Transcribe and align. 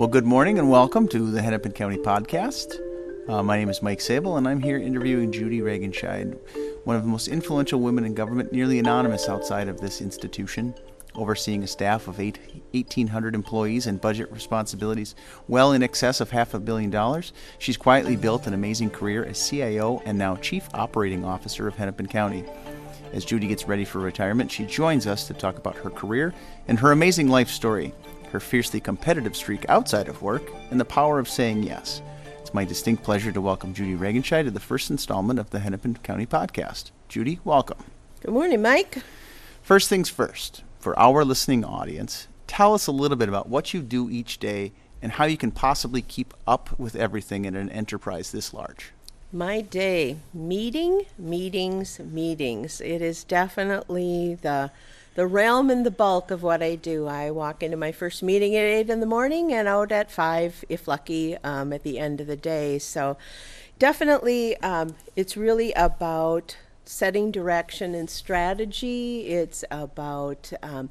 Well, 0.00 0.08
good 0.08 0.24
morning 0.24 0.58
and 0.58 0.70
welcome 0.70 1.06
to 1.08 1.30
the 1.30 1.42
Hennepin 1.42 1.72
County 1.72 1.98
Podcast. 1.98 2.80
Uh, 3.28 3.42
my 3.42 3.58
name 3.58 3.68
is 3.68 3.82
Mike 3.82 4.00
Sable, 4.00 4.38
and 4.38 4.48
I'm 4.48 4.62
here 4.62 4.78
interviewing 4.78 5.30
Judy 5.30 5.60
Regenscheid, 5.60 6.38
one 6.84 6.96
of 6.96 7.02
the 7.02 7.08
most 7.08 7.28
influential 7.28 7.82
women 7.82 8.06
in 8.06 8.14
government, 8.14 8.50
nearly 8.50 8.78
anonymous 8.78 9.28
outside 9.28 9.68
of 9.68 9.78
this 9.78 10.00
institution, 10.00 10.74
overseeing 11.14 11.62
a 11.62 11.66
staff 11.66 12.08
of 12.08 12.18
eight, 12.18 12.38
1,800 12.72 13.34
employees 13.34 13.86
and 13.86 14.00
budget 14.00 14.32
responsibilities 14.32 15.14
well 15.48 15.72
in 15.72 15.82
excess 15.82 16.22
of 16.22 16.30
half 16.30 16.54
a 16.54 16.60
billion 16.60 16.88
dollars. 16.88 17.34
She's 17.58 17.76
quietly 17.76 18.16
built 18.16 18.46
an 18.46 18.54
amazing 18.54 18.88
career 18.88 19.26
as 19.26 19.50
CIO 19.50 20.00
and 20.06 20.16
now 20.16 20.36
Chief 20.36 20.66
Operating 20.72 21.26
Officer 21.26 21.68
of 21.68 21.74
Hennepin 21.74 22.06
County. 22.06 22.46
As 23.12 23.26
Judy 23.26 23.48
gets 23.48 23.68
ready 23.68 23.84
for 23.84 23.98
retirement, 23.98 24.50
she 24.50 24.64
joins 24.64 25.06
us 25.06 25.26
to 25.26 25.34
talk 25.34 25.58
about 25.58 25.76
her 25.76 25.90
career 25.90 26.32
and 26.68 26.78
her 26.78 26.90
amazing 26.90 27.28
life 27.28 27.50
story 27.50 27.92
her 28.32 28.40
fiercely 28.40 28.80
competitive 28.80 29.36
streak 29.36 29.68
outside 29.68 30.08
of 30.08 30.22
work, 30.22 30.50
and 30.70 30.80
the 30.80 30.84
power 30.84 31.18
of 31.18 31.28
saying 31.28 31.62
yes. 31.62 32.02
It's 32.40 32.54
my 32.54 32.64
distinct 32.64 33.02
pleasure 33.02 33.32
to 33.32 33.40
welcome 33.40 33.74
Judy 33.74 33.94
Regenscheid 33.94 34.44
to 34.44 34.50
the 34.50 34.60
first 34.60 34.90
installment 34.90 35.38
of 35.38 35.50
the 35.50 35.60
Hennepin 35.60 35.96
County 36.02 36.26
Podcast. 36.26 36.90
Judy, 37.08 37.40
welcome. 37.44 37.78
Good 38.20 38.32
morning, 38.32 38.62
Mike. 38.62 39.02
First 39.62 39.88
things 39.88 40.08
first, 40.08 40.62
for 40.78 40.98
our 40.98 41.24
listening 41.24 41.64
audience, 41.64 42.28
tell 42.46 42.74
us 42.74 42.86
a 42.86 42.92
little 42.92 43.16
bit 43.16 43.28
about 43.28 43.48
what 43.48 43.74
you 43.74 43.82
do 43.82 44.10
each 44.10 44.38
day 44.38 44.72
and 45.02 45.12
how 45.12 45.24
you 45.24 45.36
can 45.36 45.50
possibly 45.50 46.02
keep 46.02 46.34
up 46.46 46.78
with 46.78 46.96
everything 46.96 47.44
in 47.44 47.56
an 47.56 47.70
enterprise 47.70 48.32
this 48.32 48.52
large. 48.52 48.92
My 49.32 49.60
day, 49.60 50.16
meeting, 50.34 51.02
meetings, 51.16 52.00
meetings. 52.00 52.80
It 52.80 53.00
is 53.00 53.22
definitely 53.22 54.38
the 54.42 54.72
the 55.20 55.26
realm 55.26 55.68
and 55.68 55.84
the 55.84 55.90
bulk 55.90 56.30
of 56.30 56.42
what 56.42 56.62
I 56.62 56.76
do. 56.76 57.06
I 57.06 57.30
walk 57.30 57.62
into 57.62 57.76
my 57.76 57.92
first 57.92 58.22
meeting 58.22 58.56
at 58.56 58.64
eight 58.64 58.88
in 58.88 59.00
the 59.00 59.06
morning 59.06 59.52
and 59.52 59.68
out 59.68 59.92
at 59.92 60.10
five, 60.10 60.64
if 60.70 60.88
lucky, 60.88 61.36
um, 61.44 61.74
at 61.74 61.82
the 61.82 61.98
end 61.98 62.22
of 62.22 62.26
the 62.26 62.38
day. 62.38 62.78
So, 62.78 63.18
definitely, 63.78 64.56
um, 64.62 64.94
it's 65.16 65.36
really 65.36 65.74
about 65.74 66.56
setting 66.86 67.30
direction 67.30 67.94
and 67.94 68.08
strategy. 68.08 69.26
It's 69.26 69.62
about 69.70 70.54
um, 70.62 70.88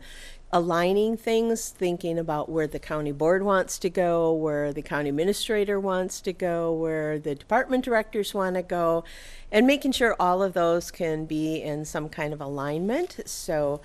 aligning 0.53 1.17
things, 1.17 1.69
thinking 1.69 2.19
about 2.19 2.49
where 2.49 2.67
the 2.67 2.77
county 2.77 3.11
board 3.11 3.41
wants 3.41 3.79
to 3.79 3.89
go, 3.89 4.31
where 4.31 4.71
the 4.71 4.83
county 4.83 5.09
administrator 5.09 5.79
wants 5.79 6.21
to 6.21 6.33
go, 6.33 6.71
where 6.71 7.17
the 7.17 7.33
department 7.33 7.83
directors 7.83 8.35
want 8.35 8.57
to 8.57 8.61
go, 8.61 9.03
and 9.51 9.65
making 9.65 9.91
sure 9.91 10.15
all 10.19 10.43
of 10.43 10.53
those 10.53 10.91
can 10.91 11.25
be 11.25 11.63
in 11.63 11.83
some 11.83 12.09
kind 12.09 12.31
of 12.31 12.39
alignment. 12.39 13.21
So, 13.25 13.81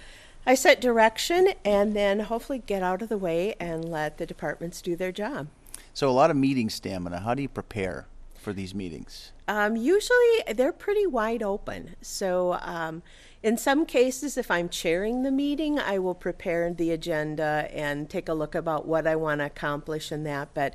I 0.46 0.54
set 0.54 0.80
direction 0.80 1.48
and 1.64 1.96
then 1.96 2.20
hopefully 2.20 2.62
get 2.66 2.82
out 2.82 3.02
of 3.02 3.08
the 3.08 3.18
way 3.18 3.54
and 3.58 3.84
let 3.84 4.18
the 4.18 4.26
departments 4.26 4.82
do 4.82 4.94
their 4.94 5.12
job. 5.12 5.48
So, 5.94 6.08
a 6.08 6.12
lot 6.12 6.30
of 6.30 6.36
meeting 6.36 6.68
stamina. 6.68 7.20
How 7.20 7.34
do 7.34 7.42
you 7.42 7.48
prepare 7.48 8.06
for 8.34 8.52
these 8.52 8.74
meetings? 8.74 9.32
Um, 9.48 9.76
usually, 9.76 10.42
they're 10.54 10.72
pretty 10.72 11.06
wide 11.06 11.42
open. 11.42 11.96
So, 12.02 12.58
um, 12.60 13.02
in 13.42 13.56
some 13.56 13.86
cases, 13.86 14.36
if 14.36 14.50
I'm 14.50 14.68
chairing 14.68 15.22
the 15.22 15.30
meeting, 15.30 15.78
I 15.78 15.98
will 15.98 16.14
prepare 16.14 16.72
the 16.72 16.90
agenda 16.92 17.68
and 17.72 18.08
take 18.08 18.28
a 18.28 18.34
look 18.34 18.54
about 18.54 18.86
what 18.86 19.06
I 19.06 19.16
want 19.16 19.40
to 19.40 19.46
accomplish 19.46 20.10
in 20.10 20.24
that. 20.24 20.48
But 20.54 20.74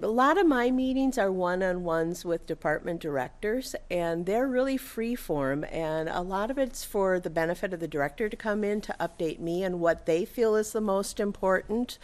a 0.00 0.06
lot 0.06 0.38
of 0.38 0.46
my 0.46 0.70
meetings 0.70 1.18
are 1.18 1.32
one-on-ones 1.32 2.24
with 2.24 2.46
department 2.46 3.00
directors 3.00 3.74
and 3.90 4.26
they're 4.26 4.46
really 4.46 4.76
free 4.76 5.16
form 5.16 5.64
and 5.72 6.08
a 6.08 6.20
lot 6.20 6.52
of 6.52 6.58
it's 6.58 6.84
for 6.84 7.18
the 7.18 7.28
benefit 7.28 7.74
of 7.74 7.80
the 7.80 7.88
director 7.88 8.28
to 8.28 8.36
come 8.36 8.62
in 8.62 8.80
to 8.80 8.94
update 9.00 9.40
me 9.40 9.64
on 9.64 9.80
what 9.80 10.06
they 10.06 10.24
feel 10.24 10.54
is 10.54 10.70
the 10.70 10.80
most 10.80 11.18
important. 11.18 11.98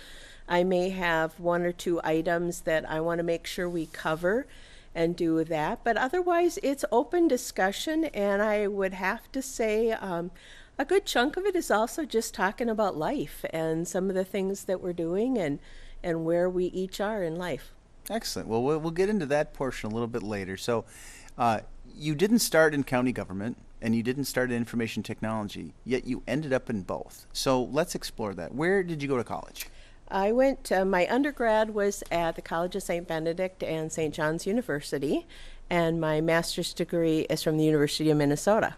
I 0.49 0.65
may 0.65 0.91
have 0.91 1.39
one 1.39 1.63
or 1.63 1.71
two 1.71 2.01
items 2.03 2.63
that 2.63 2.89
i 2.91 3.01
want 3.01 3.21
to 3.21 3.23
make 3.23 3.47
sure 3.47 3.69
we 3.69 3.87
cover 3.87 4.49
and 4.93 5.15
do 5.15 5.45
that 5.45 5.85
but 5.85 5.97
otherwise 5.97 6.59
it's 6.65 6.85
open 6.91 7.29
discussion 7.29 8.07
and 8.07 8.43
i 8.43 8.67
would 8.67 8.95
have 8.95 9.31
to 9.31 9.41
say 9.41 9.93
um, 9.93 10.33
a 10.79 10.85
good 10.85 11.07
chunk 11.07 11.37
of 11.37 11.47
it 11.47 11.55
is 11.55 11.71
also 11.71 12.05
just 12.05 12.35
talking 12.35 12.69
about 12.69 12.97
life 12.97 13.45
and 13.51 13.87
some 13.87 14.09
of 14.09 14.17
the 14.17 14.25
things 14.25 14.65
that 14.65 14.81
we're 14.81 14.93
doing 14.93 15.39
and 15.39 15.61
and 16.03 16.25
where 16.25 16.51
we 16.51 16.67
each 16.67 17.01
are 17.01 17.23
in 17.23 17.37
life 17.37 17.74
Excellent. 18.11 18.49
Well, 18.49 18.63
we'll 18.63 18.91
get 18.91 19.09
into 19.09 19.27
that 19.27 19.55
portion 19.55 19.91
a 19.91 19.93
little 19.93 20.09
bit 20.09 20.23
later. 20.23 20.57
So, 20.57 20.85
uh, 21.39 21.61
you 21.97 22.15
didn't 22.15 22.41
start 22.41 22.75
in 22.75 22.85
county 22.85 23.13
government 23.13 23.57
and 23.81 23.95
you 23.95 24.03
didn't 24.03 24.25
start 24.25 24.51
in 24.51 24.57
information 24.57 25.03
technology, 25.03 25.75
yet 25.85 26.07
you 26.07 26.23
ended 26.27 26.53
up 26.53 26.69
in 26.71 26.83
both. 26.83 27.27
So, 27.33 27.63
let's 27.63 27.95
explore 27.95 28.35
that. 28.35 28.55
Where 28.55 28.83
did 28.83 29.03
you 29.03 29.09
go 29.09 29.17
to 29.17 29.25
college? 29.25 29.67
I 30.09 30.33
went, 30.33 30.71
uh, 30.71 30.85
my 30.85 31.09
undergrad 31.09 31.71
was 31.75 32.05
at 32.11 32.37
the 32.37 32.43
College 32.43 32.77
of 32.77 32.83
St. 32.83 33.09
Benedict 33.09 33.63
and 33.63 33.91
St. 33.91 34.15
John's 34.15 34.47
University, 34.47 35.27
and 35.71 36.01
my 36.01 36.21
master's 36.21 36.75
degree 36.75 37.21
is 37.31 37.43
from 37.43 37.57
the 37.57 37.65
University 37.65 38.11
of 38.11 38.19
Minnesota. 38.19 38.75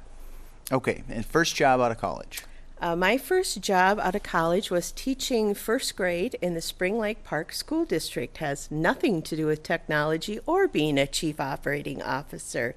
Okay, 0.71 1.03
and 1.09 1.27
first 1.27 1.57
job 1.57 1.81
out 1.81 1.91
of 1.91 1.99
college? 1.99 2.43
Uh, 2.79 2.95
my 2.95 3.17
first 3.17 3.63
job 3.63 3.99
out 3.99 4.15
of 4.15 4.23
college 4.23 4.71
was 4.71 4.93
teaching 4.93 5.55
first 5.55 5.97
grade 5.97 6.37
in 6.43 6.53
the 6.53 6.61
Spring 6.61 6.99
Lake 6.99 7.25
Park 7.25 7.55
School 7.55 7.87
District. 7.87 8.37
Has 8.37 8.71
nothing 8.71 9.23
to 9.23 9.35
do 9.35 9.47
with 9.47 9.63
technology 9.63 10.41
or 10.45 10.69
being 10.69 10.99
a 10.99 11.07
chief 11.07 11.41
operating 11.41 12.03
officer. 12.03 12.75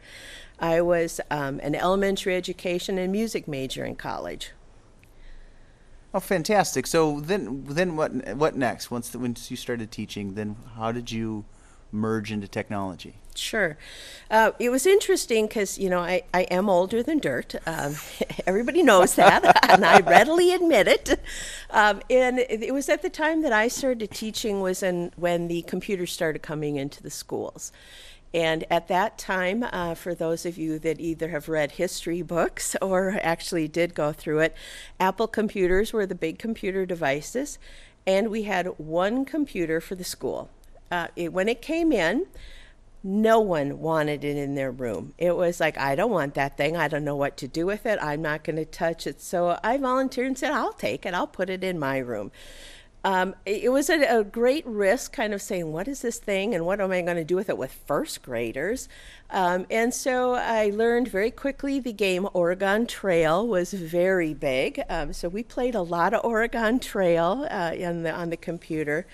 I 0.58 0.80
was 0.82 1.20
um, 1.30 1.60
an 1.62 1.76
elementary 1.76 2.36
education 2.36 2.98
and 2.98 3.12
music 3.12 3.46
major 3.46 3.84
in 3.84 3.96
college. 3.96 4.52
Oh, 6.14 6.22
fantastic! 6.22 6.88
So 6.88 7.20
then, 7.20 7.66
then 7.66 7.98
what? 7.98 8.36
What 8.36 8.56
next? 8.56 8.90
Once 8.90 9.10
the, 9.10 9.20
once 9.20 9.52
you 9.52 9.58
started 9.58 9.92
teaching, 9.92 10.34
then 10.34 10.56
how 10.76 10.92
did 10.94 11.12
you 11.12 11.44
merge 11.92 12.32
into 12.32 12.48
technology? 12.48 13.16
Sure. 13.36 13.78
Uh, 14.30 14.52
it 14.60 14.70
was 14.70 14.86
interesting 14.86 15.48
because, 15.48 15.78
you 15.78 15.90
know, 15.90 16.00
I, 16.00 16.24
I 16.34 16.42
am 16.44 16.70
older 16.70 17.02
than 17.02 17.20
dirt. 17.20 17.56
Um, 17.66 17.96
everybody 18.48 18.84
knows 18.84 19.16
that, 19.16 19.44
and 19.70 19.86
I 19.86 20.00
readily 20.00 20.54
admit 20.54 20.88
it. 20.88 21.20
Um, 21.70 22.02
and 22.10 22.40
it 22.40 22.74
was 22.74 22.90
at 22.90 23.02
the 23.02 23.10
time 23.10 23.42
that 23.42 23.54
I 23.54 23.68
started 23.68 24.12
teaching 24.12 24.62
was 24.62 24.84
in, 24.84 25.12
when 25.16 25.48
the 25.48 25.62
computers 25.64 26.12
started 26.12 26.42
coming 26.42 26.76
into 26.76 27.02
the 27.02 27.10
schools. 27.10 27.72
And 28.34 28.64
at 28.70 28.88
that 28.90 29.18
time, 29.18 29.64
uh, 29.64 29.96
for 29.96 30.14
those 30.14 30.46
of 30.46 30.58
you 30.58 30.78
that 30.80 31.00
either 31.00 31.30
have 31.30 31.50
read 31.50 31.72
history 31.72 32.22
books 32.22 32.76
or 32.82 33.20
actually 33.22 33.68
did 33.68 33.96
go 33.96 34.12
through 34.12 34.40
it, 34.40 34.56
Apple 35.00 35.28
computers 35.28 35.94
were 35.94 36.06
the 36.06 36.16
big 36.16 36.38
computer 36.38 36.86
devices, 36.86 37.58
and 38.06 38.30
we 38.30 38.44
had 38.44 38.68
one 38.78 39.26
computer 39.26 39.82
for 39.82 39.96
the 39.96 40.04
school. 40.04 40.50
Uh, 40.92 41.08
it, 41.16 41.34
when 41.34 41.48
it 41.48 41.62
came 41.62 41.92
in, 41.92 42.26
no 43.04 43.40
one 43.40 43.80
wanted 43.80 44.24
it 44.24 44.36
in 44.36 44.56
their 44.56 44.72
room. 44.72 45.14
It 45.18 45.36
was 45.36 45.60
like, 45.60 45.78
I 45.78 45.96
don't 45.96 46.12
want 46.12 46.34
that 46.34 46.58
thing. 46.58 46.76
I 46.76 46.88
don't 46.88 47.06
know 47.06 47.16
what 47.16 47.38
to 47.38 47.48
do 47.48 47.66
with 47.66 47.86
it. 47.86 47.98
I'm 48.02 48.22
not 48.22 48.44
going 48.44 48.58
to 48.58 48.66
touch 48.66 49.08
it. 49.08 49.22
So 49.22 49.58
I 49.64 49.78
volunteered 49.78 50.28
and 50.28 50.38
said, 50.38 50.52
I'll 50.52 50.74
take 50.74 51.06
it. 51.06 51.14
I'll 51.14 51.28
put 51.28 51.50
it 51.50 51.64
in 51.64 51.80
my 51.80 52.00
room. 52.00 52.32
Um, 53.04 53.36
it 53.46 53.72
was 53.72 53.90
a, 53.90 54.20
a, 54.20 54.24
great 54.26 54.66
risk, 54.68 55.14
kind 55.14 55.34
of 55.34 55.42
saying, 55.42 55.72
What 55.72 55.88
is 55.88 56.02
this 56.02 56.18
thing 56.18 56.54
and 56.54 56.66
what 56.66 56.82
am 56.82 56.92
I 56.92 57.02
going 57.02 57.16
to 57.16 57.24
do 57.24 57.38
with 57.38 57.50
it 57.50 57.58
with 57.58 57.72
first 57.72 58.22
graders? 58.22 58.90
Um, 59.30 59.66
and 59.70 59.94
so 59.94 60.34
I 60.34 60.72
learned 60.72 61.08
very 61.08 61.32
quickly 61.32 61.80
the 61.80 61.94
game 61.94 62.28
Oregon 62.34 62.88
Trail 62.88 63.48
was 63.48 63.72
very 63.72 64.34
big. 64.34 64.82
Um, 64.90 65.14
so 65.14 65.30
we 65.30 65.44
played 65.44 65.76
a 65.76 65.82
lot 65.82 66.14
of 66.14 66.26
Oregon 66.26 66.80
Trail 66.80 67.48
uh, 67.50 67.72
the, 67.72 68.12
on 68.12 68.32
the 68.32 68.38
computer. 68.38 69.08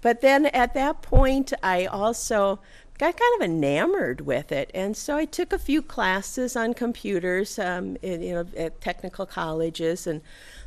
But 0.00 0.20
then 0.20 0.46
at 0.46 0.74
that 0.74 1.02
point, 1.02 1.52
I 1.62 1.86
also 1.86 2.60
got 2.98 3.16
kind 3.16 3.34
of 3.36 3.42
enamored 3.42 4.20
with 4.20 4.52
it, 4.52 4.70
and 4.74 4.96
so 4.96 5.16
I 5.16 5.24
took 5.24 5.52
a 5.52 5.58
few 5.58 5.82
classes 5.82 6.56
on 6.56 6.74
computers, 6.74 7.58
um, 7.58 7.96
in, 8.02 8.22
you 8.22 8.34
know, 8.34 8.46
at 8.56 8.80
technical 8.80 9.26
colleges, 9.26 10.06
and 10.06 10.20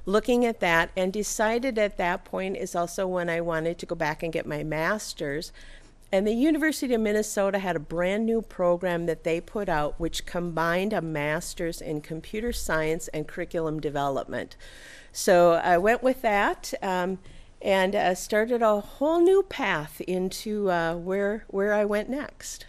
looking 0.06 0.46
at 0.46 0.60
that, 0.60 0.92
and 0.96 1.14
decided 1.14 1.78
at 1.78 1.98
that 1.98 2.26
point 2.26 2.58
is 2.58 2.76
also 2.76 3.08
when 3.08 3.30
I 3.30 3.42
wanted 3.42 3.78
to 3.80 3.86
go 3.86 3.96
back 3.96 4.24
and 4.24 4.34
get 4.34 4.46
my 4.46 4.64
master's. 4.64 5.52
And 6.10 6.26
the 6.26 6.34
University 6.34 6.94
of 6.94 7.02
Minnesota 7.02 7.60
had 7.60 7.76
a 7.76 7.80
brand 7.80 8.26
new 8.26 8.42
program 8.42 9.08
that 9.08 9.26
they 9.26 9.42
put 9.42 9.68
out, 9.68 10.00
which 10.00 10.26
combined 10.26 10.94
a 10.94 11.02
master's 11.02 11.82
in 11.82 12.00
computer 12.00 12.54
science 12.54 13.10
and 13.10 13.28
curriculum 13.28 13.82
development. 13.82 14.56
So 15.12 15.54
I 15.54 15.78
went 15.78 16.04
with 16.04 16.22
that. 16.22 16.74
Um, 16.82 17.20
and 17.62 17.96
uh, 17.96 18.16
started 18.16 18.62
a 18.62 18.80
whole 18.80 19.20
new 19.20 19.44
path 19.44 20.02
into 20.02 20.70
uh, 20.70 20.96
where 20.96 21.46
where 21.48 21.74
I 21.74 21.86
went 21.86 22.10
next. 22.10 22.66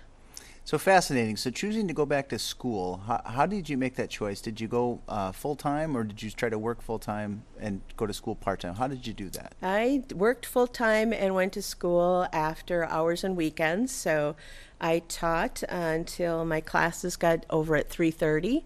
So 0.65 0.77
fascinating. 0.77 1.39
So 1.39 1.51
choosing 1.51 1.89
to 1.89 1.95
go 1.95 2.05
back 2.05 2.29
to 2.29 2.39
school, 2.39 3.01
how, 3.07 3.23
how 3.25 3.47
did 3.47 3.71
you 3.71 3.79
make 3.79 3.95
that 3.95 4.11
choice? 4.11 4.43
Did 4.43 4.61
you 4.61 4.69
go 4.69 5.01
uh, 5.09 5.33
full 5.33 5.57
time, 5.57 5.97
or 5.97 6.05
did 6.05 6.23
you 6.23 6.31
try 6.31 6.51
to 6.51 6.59
work 6.59 6.83
full 6.83 6.99
time 6.99 7.45
and 7.59 7.81
go 7.97 8.07
to 8.07 8.13
school 8.13 8.35
part 8.35 8.61
time? 8.61 8.75
How 8.75 8.87
did 8.87 9.07
you 9.07 9.15
do 9.15 9.31
that? 9.31 9.55
I 9.63 10.05
worked 10.15 10.45
full 10.45 10.67
time 10.67 11.15
and 11.15 11.35
went 11.35 11.55
to 11.55 11.63
school 11.63 12.27
after 12.35 12.85
hours 12.85 13.25
and 13.25 13.35
weekends. 13.35 13.93
So 13.93 14.37
I 14.79 14.99
taught 15.09 15.63
until 15.71 16.45
my 16.45 16.61
classes 16.61 17.17
got 17.17 17.47
over 17.49 17.75
at 17.75 17.89
three 17.89 18.11
thirty 18.11 18.63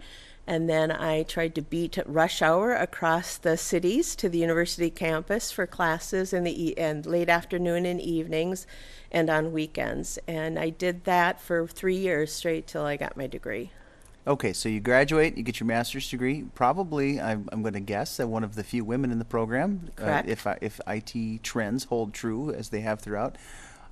And 0.46 0.68
then 0.68 0.90
I 0.90 1.22
tried 1.22 1.54
to 1.54 1.62
beat 1.62 1.98
rush 2.04 2.42
hour 2.42 2.74
across 2.74 3.36
the 3.36 3.56
cities 3.56 4.16
to 4.16 4.28
the 4.28 4.38
university 4.38 4.90
campus 4.90 5.52
for 5.52 5.66
classes 5.66 6.32
in 6.32 6.42
the 6.44 6.70
e- 6.70 6.76
and 6.76 7.06
late 7.06 7.28
afternoon 7.28 7.86
and 7.86 8.00
evenings 8.00 8.66
and 9.12 9.30
on 9.30 9.52
weekends. 9.52 10.18
And 10.26 10.58
I 10.58 10.70
did 10.70 11.04
that 11.04 11.40
for 11.40 11.66
three 11.68 11.96
years 11.96 12.32
straight 12.32 12.66
till 12.66 12.84
I 12.84 12.96
got 12.96 13.16
my 13.16 13.28
degree. 13.28 13.70
Okay, 14.24 14.52
so 14.52 14.68
you 14.68 14.78
graduate, 14.78 15.36
you 15.36 15.42
get 15.42 15.58
your 15.58 15.66
master's 15.66 16.08
degree. 16.08 16.44
Probably, 16.54 17.20
I'm, 17.20 17.48
I'm 17.50 17.62
going 17.62 17.74
to 17.74 17.80
guess 17.80 18.16
that 18.18 18.28
one 18.28 18.44
of 18.44 18.54
the 18.54 18.62
few 18.62 18.84
women 18.84 19.10
in 19.10 19.18
the 19.18 19.24
program, 19.24 19.90
uh, 19.98 20.00
Correct. 20.02 20.28
if 20.28 20.46
if 20.60 20.80
IT 20.86 21.42
trends 21.42 21.84
hold 21.84 22.14
true 22.14 22.52
as 22.52 22.68
they 22.68 22.80
have 22.80 23.00
throughout. 23.00 23.36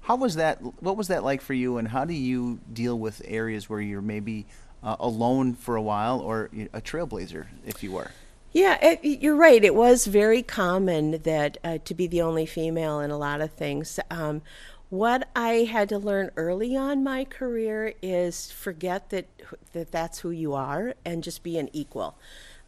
How 0.02 0.16
was 0.16 0.36
that? 0.36 0.58
What 0.82 0.96
was 0.96 1.08
that 1.08 1.24
like 1.24 1.40
for 1.40 1.54
you? 1.54 1.78
And 1.78 1.88
how 1.88 2.04
do 2.04 2.14
you 2.14 2.60
deal 2.72 2.98
with 2.98 3.22
areas 3.24 3.68
where 3.68 3.80
you're 3.80 4.00
maybe 4.00 4.46
uh, 4.82 4.96
alone 4.98 5.54
for 5.54 5.76
a 5.76 5.82
while, 5.82 6.20
or 6.20 6.50
a 6.72 6.80
trailblazer, 6.80 7.46
if 7.66 7.82
you 7.82 7.92
were? 7.92 8.10
Yeah, 8.52 8.78
it, 8.82 9.04
you're 9.04 9.36
right. 9.36 9.62
It 9.62 9.74
was 9.74 10.06
very 10.06 10.42
common 10.42 11.22
that 11.22 11.58
uh, 11.62 11.78
to 11.84 11.94
be 11.94 12.06
the 12.06 12.22
only 12.22 12.46
female 12.46 12.98
in 13.00 13.10
a 13.10 13.18
lot 13.18 13.40
of 13.40 13.52
things. 13.52 14.00
Um, 14.10 14.42
what 14.88 15.28
I 15.36 15.68
had 15.70 15.88
to 15.90 15.98
learn 15.98 16.32
early 16.36 16.76
on 16.76 17.04
my 17.04 17.24
career 17.24 17.94
is 18.02 18.50
forget 18.50 19.10
that 19.10 19.26
that 19.72 19.92
that's 19.92 20.18
who 20.18 20.30
you 20.30 20.52
are 20.54 20.94
and 21.04 21.22
just 21.22 21.44
be 21.44 21.58
an 21.58 21.68
equal. 21.72 22.16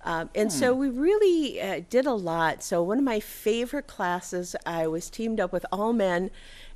Um, 0.05 0.31
and 0.35 0.53
so 0.53 0.75
we 0.75 0.89
really 0.89 1.61
uh, 1.61 1.81
did 1.89 2.07
a 2.07 2.13
lot. 2.13 2.63
So 2.65 2.83
one 2.83 2.99
of 2.99 3.05
my 3.05 3.21
favorite 3.21 3.87
classes, 3.87 4.57
I 4.67 4.89
was 4.89 5.09
teamed 5.09 5.39
up 5.39 5.53
with 5.53 5.65
all 5.71 5.93
men, 5.93 6.31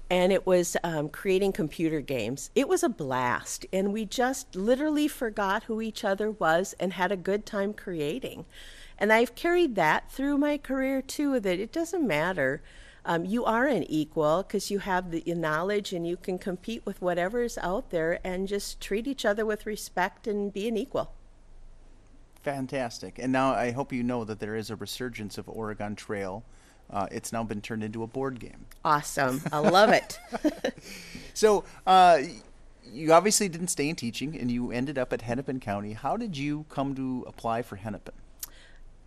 and 0.08 0.32
it 0.32 0.47
was 0.47 0.76
um, 0.85 1.08
creating 1.08 1.53
computer 1.53 2.00
games. 2.00 2.50
It 2.55 2.69
was 2.69 2.82
a 2.82 2.88
blast, 2.88 3.67
and 3.73 3.93
we 3.93 4.05
just 4.05 4.55
literally 4.55 5.08
forgot 5.08 5.64
who 5.64 5.81
each 5.81 6.05
other 6.05 6.31
was 6.31 6.75
and 6.79 6.93
had 6.93 7.11
a 7.11 7.17
good 7.17 7.44
time 7.44 7.73
creating. 7.73 8.44
And 8.99 9.12
I've 9.12 9.35
carried 9.35 9.75
that 9.75 10.11
through 10.11 10.38
my 10.38 10.58
career 10.58 11.03
too. 11.03 11.41
That 11.41 11.58
it 11.58 11.73
doesn't 11.73 12.06
matter. 12.06 12.62
Um, 13.05 13.25
you 13.25 13.44
are 13.44 13.67
an 13.67 13.85
equal 13.85 14.43
because 14.43 14.70
you 14.70 14.81
have 14.81 15.11
the 15.11 15.23
knowledge 15.26 15.93
and 15.93 16.06
you 16.06 16.17
can 16.17 16.38
compete 16.38 16.85
with 16.85 17.00
whatever 17.00 17.43
is 17.43 17.56
out 17.59 17.91
there 17.91 18.19
and 18.25 18.49
just 18.49 18.81
treat 18.81 19.06
each 19.06 19.25
other 19.25 19.47
with 19.47 19.64
respect 19.64 20.26
and 20.26 20.52
be 20.52 20.67
an 20.67 20.76
equal. 20.76 21.12
Fantastic. 22.43 23.19
And 23.19 23.32
now 23.32 23.52
I 23.52 23.70
hope 23.70 23.93
you 23.93 24.02
know 24.02 24.25
that 24.25 24.41
there 24.41 24.56
is 24.56 24.70
a 24.70 24.76
resurgence 24.76 25.38
of 25.38 25.49
Oregon 25.49 25.94
Trail. 25.94 26.43
Uh, 26.91 27.06
it's 27.11 27.33
now 27.33 27.43
been 27.43 27.61
turned 27.61 27.83
into 27.83 28.03
a 28.03 28.06
board 28.06 28.38
game. 28.38 28.67
Awesome. 28.85 29.43
I 29.53 29.59
love 29.59 29.91
it. 29.91 30.19
So 31.37 31.65
uh, 31.87 32.21
you 32.91 33.12
obviously 33.12 33.50
didn't 33.50 33.69
stay 33.69 33.91
in 33.91 33.97
teaching, 33.97 34.38
and 34.38 34.50
you 34.50 34.73
ended 34.73 34.97
up 34.97 35.12
at 35.12 35.21
Hennepin 35.21 35.61
County. 35.61 35.93
How 35.93 36.17
did 36.17 36.35
you 36.38 36.65
come 36.71 36.94
to 36.94 37.27
apply 37.29 37.61
for 37.61 37.77
Hennepin? 37.77 38.15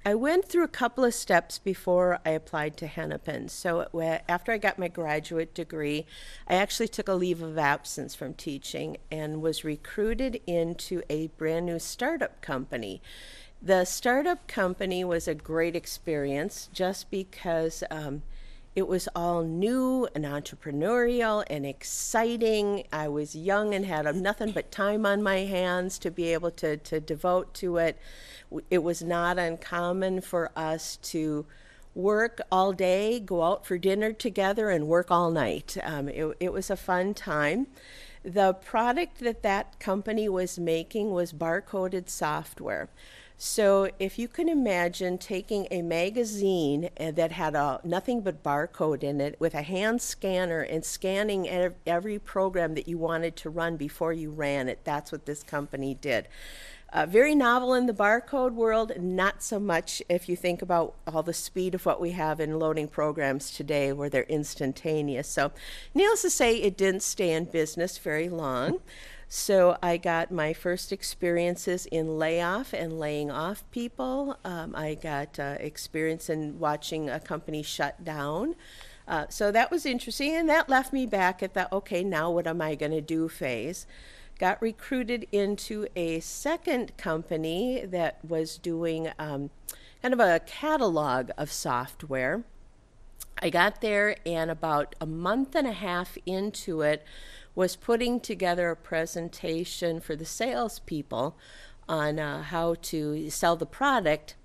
I 0.05 0.13
went 0.13 0.45
through 0.45 0.63
a 0.63 0.67
couple 0.67 1.03
of 1.03 1.15
steps 1.15 1.57
before 1.57 2.19
I 2.23 2.29
applied 2.29 2.77
to 2.77 2.87
Hennepin. 2.87 3.49
So 3.49 3.87
after 4.29 4.51
I 4.51 4.59
got 4.59 4.77
my 4.77 4.89
graduate 4.89 5.55
degree, 5.55 6.05
I 6.47 6.53
actually 6.53 6.87
took 6.87 7.07
a 7.07 7.15
leave 7.15 7.41
of 7.41 7.57
absence 7.57 8.13
from 8.13 8.35
teaching 8.35 8.97
and 9.11 9.41
was 9.41 9.63
recruited 9.63 10.39
into 10.45 11.01
a 11.09 11.27
brand 11.29 11.65
new 11.65 11.79
startup 11.79 12.41
company. 12.41 13.01
The 13.61 13.83
startup 13.83 14.47
company 14.47 15.03
was 15.03 15.27
a 15.27 15.35
great 15.35 15.75
experience 15.75 16.69
just 16.71 17.11
because 17.11 17.83
um, 17.91 18.21
it 18.73 18.87
was 18.87 19.09
all 19.13 19.43
new 19.43 20.07
and 20.15 20.23
entrepreneurial 20.23 21.43
and 21.49 21.65
exciting. 21.65 22.85
I 22.93 23.09
was 23.09 23.35
young 23.35 23.73
and 23.73 23.85
had 23.85 24.15
nothing 24.15 24.51
but 24.51 24.71
time 24.71 25.05
on 25.05 25.21
my 25.21 25.39
hands 25.39 25.99
to 25.99 26.09
be 26.11 26.31
able 26.31 26.51
to, 26.51 26.77
to 26.77 27.01
devote 27.01 27.53
to 27.55 27.75
it. 27.77 27.99
It 28.69 28.81
was 28.81 29.03
not 29.03 29.37
uncommon 29.37 30.21
for 30.21 30.51
us 30.55 30.95
to 31.03 31.45
work 31.93 32.39
all 32.49 32.71
day, 32.71 33.19
go 33.19 33.43
out 33.43 33.65
for 33.65 33.77
dinner 33.77 34.13
together, 34.13 34.69
and 34.69 34.87
work 34.87 35.11
all 35.11 35.31
night. 35.31 35.77
Um, 35.83 36.07
it, 36.07 36.37
it 36.39 36.53
was 36.53 36.69
a 36.69 36.77
fun 36.77 37.13
time. 37.13 37.67
The 38.23 38.53
product 38.53 39.19
that 39.19 39.43
that 39.43 39.79
company 39.79 40.29
was 40.29 40.57
making 40.57 41.11
was 41.11 41.33
barcoded 41.33 42.09
software. 42.09 42.87
So 43.41 43.89
if 43.99 44.19
you 44.19 44.27
can 44.27 44.49
imagine 44.49 45.17
taking 45.17 45.65
a 45.71 45.81
magazine 45.81 46.89
uh, 46.99 47.11
that 47.11 47.31
had 47.31 47.55
a, 47.55 47.79
nothing 47.85 48.19
but 48.19 48.43
barcode 48.43 49.01
in 49.01 49.21
it 49.21 49.39
with 49.39 49.53
a 49.53 49.61
hand 49.61 50.01
scanner 50.01 50.59
and 50.59 50.83
scanning 50.83 51.47
every 51.87 52.19
program 52.19 52.73
that 52.73 52.89
you 52.89 52.97
wanted 52.97 53.37
to 53.37 53.49
run 53.49 53.77
before 53.77 54.11
you 54.11 54.29
ran 54.29 54.67
it, 54.67 54.81
that's 54.83 55.13
what 55.13 55.25
this 55.25 55.41
company 55.41 55.95
did. 55.95 56.27
Uh, 56.91 57.05
very 57.05 57.33
novel 57.33 57.73
in 57.73 57.85
the 57.85 57.93
barcode 57.93 58.55
world, 58.55 58.91
not 58.99 59.41
so 59.41 59.57
much 59.57 60.03
if 60.09 60.27
you 60.27 60.35
think 60.35 60.61
about 60.61 60.95
all 61.07 61.23
the 61.23 61.33
speed 61.33 61.73
of 61.73 61.85
what 61.85 62.01
we 62.01 62.11
have 62.11 62.41
in 62.41 62.59
loading 62.59 62.89
programs 62.89 63.51
today 63.51 63.93
where 63.93 64.09
they're 64.09 64.23
instantaneous. 64.23 65.29
So, 65.29 65.53
needless 65.93 66.23
to 66.23 66.29
say, 66.29 66.57
it 66.57 66.75
didn't 66.75 67.03
stay 67.03 67.31
in 67.31 67.45
business 67.45 67.97
very 67.99 68.27
long. 68.27 68.79
So, 69.31 69.77
I 69.83 69.97
got 69.97 70.31
my 70.31 70.53
first 70.53 70.91
experiences 70.91 71.85
in 71.85 72.17
layoff 72.17 72.73
and 72.73 72.99
laying 72.99 73.29
off 73.29 73.63
people. 73.69 74.37
Um, 74.43 74.75
I 74.75 74.95
got 74.95 75.39
uh, 75.39 75.55
experience 75.59 76.29
in 76.29 76.57
watching 76.57 77.11
a 77.11 77.19
company 77.19 77.61
shut 77.61 78.03
down. 78.03 78.55
Uh, 79.07 79.27
so, 79.29 79.51
that 79.51 79.69
was 79.69 79.85
interesting, 79.85 80.35
and 80.35 80.49
that 80.49 80.67
left 80.67 80.91
me 80.91 81.05
back 81.05 81.43
at 81.43 81.53
the 81.53 81.71
okay, 81.73 82.03
now 82.03 82.31
what 82.31 82.47
am 82.47 82.59
I 82.59 82.73
going 82.73 82.91
to 82.91 83.01
do 83.01 83.29
phase 83.29 83.85
got 84.39 84.61
recruited 84.61 85.27
into 85.33 85.85
a 85.97 86.21
second 86.21 86.95
company 86.97 87.85
that 87.85 88.23
was 88.23 88.57
doing 88.57 89.11
um, 89.19 89.49
kind 90.01 90.13
of 90.13 90.19
a 90.19 90.39
catalog 90.39 91.29
of 91.37 91.51
software. 91.51 92.43
I 93.41 93.49
got 93.49 93.81
there, 93.81 94.15
and 94.25 94.49
about 94.49 94.95
a 94.99 95.05
month 95.05 95.55
and 95.55 95.67
a 95.67 95.73
half 95.73 96.17
into 96.25 96.81
it, 96.81 97.03
was 97.59 97.75
putting 97.75 98.21
together 98.21 98.69
a 98.69 98.75
presentation 98.77 99.99
for 99.99 100.15
the 100.15 100.23
salespeople 100.23 101.37
on 101.89 102.17
uh, 102.17 102.41
how 102.41 102.73
to 102.81 103.29
sell 103.29 103.57
the 103.57 103.65
product. 103.65 104.37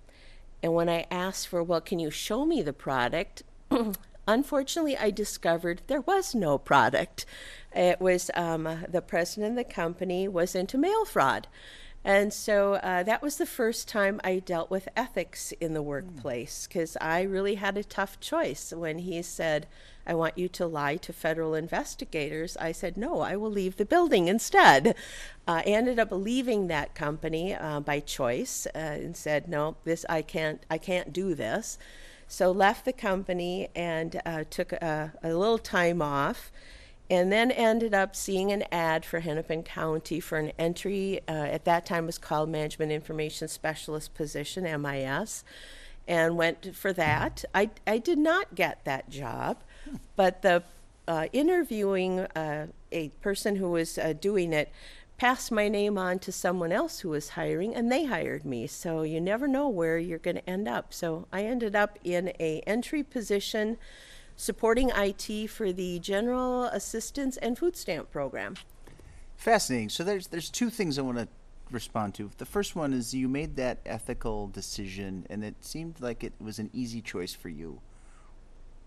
And 0.65 0.75
when 0.75 0.89
I 0.89 1.07
asked 1.13 1.47
for, 1.47 1.63
well, 1.63 1.81
can 1.81 2.01
you 2.01 2.11
show 2.11 2.45
me 2.45 2.61
the 2.61 2.73
product? 2.73 3.45
Unfortunately, 4.27 4.97
I 4.97 5.13
discovered 5.13 5.83
there 5.87 6.01
was 6.01 6.35
no 6.35 6.59
product. 6.59 7.25
It 7.73 8.01
was 8.01 8.33
um, 8.35 8.85
the 8.89 9.01
president 9.01 9.51
of 9.51 9.65
the 9.65 9.73
company 9.73 10.27
was 10.27 10.57
into 10.57 10.77
mail 10.77 11.05
fraud. 11.05 11.47
And 12.05 12.35
so 12.35 12.75
uh, 12.75 13.03
that 13.05 13.23
was 13.23 13.37
the 13.37 13.47
first 13.47 13.89
time 13.89 14.21
I 14.23 14.39
dealt 14.39 14.71
with 14.71 14.91
ethics 14.95 15.53
in 15.53 15.73
the 15.73 15.81
workplace 15.81 16.67
because 16.69 16.99
I 17.01 17.23
really 17.23 17.55
had 17.55 17.79
a 17.79 17.85
tough 17.85 18.21
choice 18.21 18.75
when 18.77 18.99
he 18.99 19.23
said, 19.23 19.67
I 20.07 20.15
want 20.15 20.37
you 20.37 20.49
to 20.49 20.67
lie 20.67 20.97
to 20.97 21.15
federal 21.15 21.55
investigators. 21.55 22.59
I 22.59 22.73
said, 22.73 22.99
no, 22.99 23.21
I 23.21 23.37
will 23.37 23.51
leave 23.51 23.77
the 23.77 23.87
building 23.87 24.29
instead. 24.29 24.89
Uh, 25.49 25.63
I 25.65 25.71
ended 25.71 25.99
up 25.99 26.09
leaving 26.13 26.67
that 26.67 26.95
company 26.95 27.55
uh, 27.55 27.81
by 27.81 28.01
choice 28.01 28.67
uh, 28.75 28.79
and 28.79 29.17
said, 29.17 29.49
no, 29.49 29.77
this 29.85 30.05
I 30.07 30.21
can't, 30.21 30.63
I 30.71 30.77
can't 30.77 31.11
do 31.11 31.35
this. 31.35 31.79
So 32.29 32.51
left 32.51 32.85
the 32.85 32.93
company 32.93 33.69
and 33.75 34.21
uh, 34.27 34.45
took 34.51 34.73
a, 34.73 35.15
a 35.23 35.35
little 35.35 35.59
time 35.59 36.03
off 36.03 36.53
and 37.11 37.31
then 37.31 37.51
ended 37.51 37.95
up 37.95 38.17
seeing 38.17 38.51
an 38.51 38.65
ad 38.73 39.05
for 39.05 39.21
Hennepin 39.21 39.63
County 39.63 40.21
for 40.21 40.39
an 40.39 40.53
entry, 40.59 41.21
uh, 41.29 41.33
at 41.33 41.65
that 41.65 41.85
time 41.85 42.07
was 42.07 42.19
called 42.19 42.49
Management 42.49 42.93
Information 42.93 43.49
Specialist 43.49 44.15
position, 44.15 44.65
MIS, 44.81 45.45
and 46.09 46.37
went 46.37 46.75
for 46.75 46.93
that. 46.95 47.45
I, 47.55 47.71
I 47.87 47.99
did 47.99 48.19
not 48.19 48.55
get 48.55 48.85
that 48.85 49.11
job, 49.11 49.59
but 50.17 50.43
the 50.43 50.63
uh, 51.07 51.27
interviewing 51.33 52.21
uh, 52.21 52.69
a 52.91 53.09
person 53.21 53.57
who 53.57 53.71
was 53.71 53.99
uh, 53.99 54.15
doing 54.19 54.53
it 54.53 54.71
passed 55.17 55.53
my 55.53 55.69
name 55.69 55.97
on 55.97 56.19
to 56.19 56.33
someone 56.33 56.73
else 56.73 57.01
who 57.01 57.11
was 57.11 57.31
hiring 57.31 57.75
and 57.75 57.91
they 57.91 58.05
hired 58.05 58.45
me 58.45 58.67
so 58.67 59.03
you 59.03 59.21
never 59.21 59.47
know 59.47 59.69
where 59.69 59.97
you're 59.97 60.19
going 60.19 60.35
to 60.35 60.51
end 60.51 60.67
up 60.67 60.93
so 60.93 61.27
i 61.33 61.45
ended 61.45 61.77
up 61.77 61.99
in 62.03 62.33
a 62.41 62.61
entry 62.67 63.03
position 63.03 63.77
supporting 64.37 64.91
IT 64.95 65.49
for 65.49 65.73
the 65.73 65.99
General 65.99 66.65
Assistance 66.65 67.37
and 67.39 67.59
Food 67.59 67.77
Stamp 67.77 68.11
Program. 68.11 68.55
Fascinating. 69.37 69.89
So 69.89 70.05
there's 70.05 70.29
there's 70.29 70.51
two 70.51 70.71
things 70.71 70.99
I 70.99 71.03
want 71.03 71.19
to 71.19 71.29
respond 71.71 72.15
to. 72.15 72.31
The 72.39 72.47
first 72.47 72.77
one 72.77 72.93
is 72.93 73.15
you 73.15 73.29
made 73.29 73.57
that 73.57 73.79
ethical 73.85 74.49
decision, 74.49 75.27
and 75.29 75.45
it 75.45 75.57
seemed 75.65 76.01
like 76.01 76.25
it 76.25 76.33
was 76.41 76.59
an 76.59 76.71
easy 76.73 77.01
choice 77.01 77.35
for 77.35 77.49
you. 77.49 77.81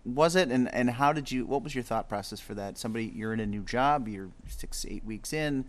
Was 0.04 0.36
it? 0.36 0.50
And 0.50 0.72
and 0.74 0.90
how 0.90 1.12
did 1.12 1.30
you? 1.30 1.46
What 1.46 1.62
was 1.62 1.74
your 1.74 1.84
thought 1.84 2.08
process 2.08 2.40
for 2.40 2.54
that? 2.54 2.78
Somebody, 2.78 3.12
you're 3.14 3.32
in 3.32 3.40
a 3.40 3.46
new 3.46 3.62
job. 3.62 4.08
You're 4.08 4.30
six 4.46 4.86
eight 4.88 5.04
weeks 5.04 5.32
in. 5.32 5.66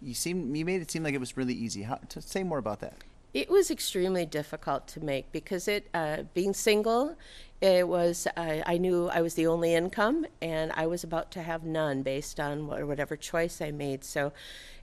You 0.00 0.14
seem 0.14 0.54
you 0.54 0.64
made 0.64 0.82
it 0.82 0.90
seem 0.90 1.02
like 1.02 1.14
it 1.14 1.20
was 1.20 1.36
really 1.36 1.54
easy. 1.54 1.82
How 1.82 1.96
to 1.96 2.20
say 2.22 2.42
more 2.42 2.58
about 2.58 2.80
that? 2.80 3.02
It 3.36 3.50
was 3.50 3.70
extremely 3.70 4.24
difficult 4.24 4.86
to 4.88 5.00
make 5.00 5.30
because 5.30 5.68
it, 5.68 5.88
uh, 5.92 6.22
being 6.32 6.54
single, 6.54 7.16
It 7.60 7.88
was, 7.88 8.26
I 8.36 8.62
I 8.66 8.76
knew 8.76 9.08
I 9.08 9.22
was 9.22 9.34
the 9.34 9.46
only 9.46 9.74
income 9.74 10.26
and 10.42 10.72
I 10.74 10.86
was 10.86 11.02
about 11.02 11.30
to 11.32 11.42
have 11.42 11.64
none 11.64 12.02
based 12.02 12.38
on 12.38 12.66
wha- 12.66 12.84
whatever 12.84 13.16
choice 13.16 13.62
I 13.62 13.70
made. 13.70 14.04
So, 14.04 14.32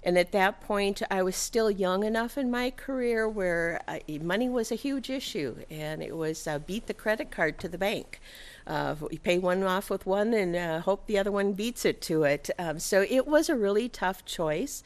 and 0.03 0.17
at 0.17 0.31
that 0.31 0.59
point, 0.59 1.01
I 1.11 1.21
was 1.21 1.35
still 1.35 1.69
young 1.69 2.03
enough 2.03 2.35
in 2.37 2.49
my 2.49 2.71
career 2.71 3.29
where 3.29 3.79
uh, 3.87 3.99
money 4.21 4.49
was 4.49 4.71
a 4.71 4.75
huge 4.75 5.09
issue 5.11 5.55
and 5.69 6.01
it 6.01 6.15
was 6.17 6.47
uh, 6.47 6.57
beat 6.59 6.87
the 6.87 6.95
credit 6.95 7.29
card 7.29 7.59
to 7.59 7.69
the 7.69 7.77
bank. 7.77 8.19
Uh, 8.65 8.95
you 9.11 9.19
pay 9.19 9.37
one 9.37 9.61
off 9.63 9.89
with 9.91 10.05
one 10.07 10.33
and 10.33 10.55
uh, 10.55 10.79
hope 10.81 11.05
the 11.05 11.19
other 11.19 11.31
one 11.31 11.53
beats 11.53 11.85
it 11.85 12.01
to 12.01 12.23
it. 12.23 12.49
Um, 12.57 12.79
so 12.79 13.05
it 13.07 13.27
was 13.27 13.49
a 13.49 13.55
really 13.55 13.87
tough 13.87 14.25
choice. 14.25 14.83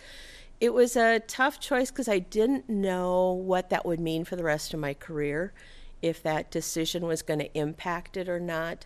It 0.59 0.73
was 0.73 0.95
a 0.95 1.19
tough 1.21 1.59
choice 1.59 1.91
because 1.91 2.07
I 2.09 2.19
didn't 2.19 2.67
know 2.69 3.31
what 3.31 3.69
that 3.69 3.85
would 3.85 3.99
mean 3.99 4.25
for 4.25 4.35
the 4.35 4.43
rest 4.43 4.73
of 4.73 4.79
my 4.79 4.93
career, 4.93 5.53
if 6.01 6.21
that 6.23 6.51
decision 6.51 7.05
was 7.05 7.21
going 7.21 7.39
to 7.39 7.57
impact 7.57 8.17
it 8.17 8.29
or 8.29 8.39
not. 8.39 8.85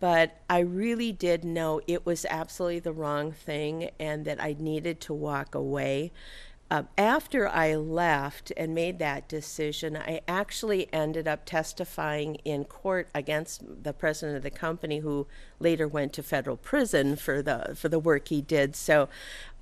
But 0.00 0.38
I 0.48 0.60
really 0.60 1.12
did 1.12 1.44
know 1.44 1.80
it 1.86 2.06
was 2.06 2.24
absolutely 2.30 2.80
the 2.80 2.92
wrong 2.92 3.32
thing 3.32 3.90
and 4.00 4.24
that 4.24 4.42
I 4.42 4.56
needed 4.58 5.00
to 5.02 5.14
walk 5.14 5.54
away. 5.54 6.12
Um, 6.72 6.88
after 6.96 7.48
I 7.48 7.74
left 7.74 8.52
and 8.56 8.74
made 8.74 9.00
that 9.00 9.28
decision, 9.28 9.96
I 9.96 10.20
actually 10.28 10.90
ended 10.92 11.26
up 11.26 11.44
testifying 11.44 12.36
in 12.44 12.64
court 12.64 13.08
against 13.12 13.82
the 13.82 13.92
president 13.92 14.36
of 14.36 14.44
the 14.44 14.52
company, 14.52 15.00
who 15.00 15.26
later 15.58 15.88
went 15.88 16.12
to 16.12 16.22
federal 16.22 16.56
prison 16.56 17.16
for 17.16 17.42
the 17.42 17.74
for 17.74 17.88
the 17.88 17.98
work 17.98 18.28
he 18.28 18.40
did. 18.40 18.76
So 18.76 19.08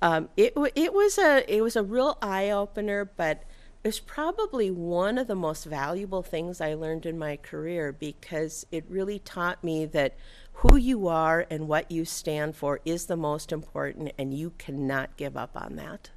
um, 0.03 0.29
it 0.37 0.53
it 0.75 0.93
was 0.93 1.17
a 1.17 1.43
it 1.51 1.61
was 1.61 1.75
a 1.75 1.81
real 1.81 2.19
eye 2.21 2.51
opener, 2.51 3.05
but 3.05 3.41
it's 3.83 3.99
probably 3.99 4.69
one 4.69 5.17
of 5.17 5.27
the 5.27 5.35
most 5.35 5.63
valuable 5.63 6.21
things 6.21 6.59
I 6.59 6.73
learned 6.73 7.05
in 7.05 7.17
my 7.17 7.37
career 7.37 7.93
because 7.93 8.65
it 8.71 8.83
really 8.89 9.19
taught 9.19 9.63
me 9.63 9.85
that 9.87 10.15
who 10.53 10.75
you 10.75 11.07
are 11.07 11.45
and 11.49 11.69
what 11.69 11.89
you 11.89 12.03
stand 12.03 12.57
for 12.57 12.81
is 12.83 13.05
the 13.05 13.15
most 13.15 13.53
important, 13.53 14.11
and 14.17 14.33
you 14.33 14.51
cannot 14.57 15.15
give 15.15 15.37
up 15.37 15.51
on 15.55 15.77
that. 15.77 16.09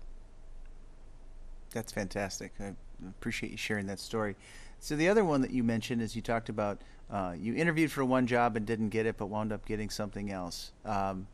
That's 1.70 1.92
fantastic. 1.92 2.52
I 2.60 2.72
appreciate 3.08 3.52
you 3.52 3.56
sharing 3.56 3.86
that 3.86 4.00
story. 4.00 4.34
So 4.80 4.96
the 4.96 5.08
other 5.08 5.24
one 5.24 5.42
that 5.42 5.52
you 5.52 5.62
mentioned 5.62 6.02
is 6.02 6.16
you 6.16 6.22
talked 6.22 6.48
about 6.48 6.80
uh, 7.08 7.34
you 7.38 7.54
interviewed 7.54 7.92
for 7.92 8.04
one 8.04 8.26
job 8.26 8.56
and 8.56 8.66
didn't 8.66 8.88
get 8.88 9.06
it, 9.06 9.16
but 9.16 9.26
wound 9.26 9.52
up 9.52 9.64
getting 9.64 9.90
something 9.90 10.32
else. 10.32 10.72
Um, 10.84 11.28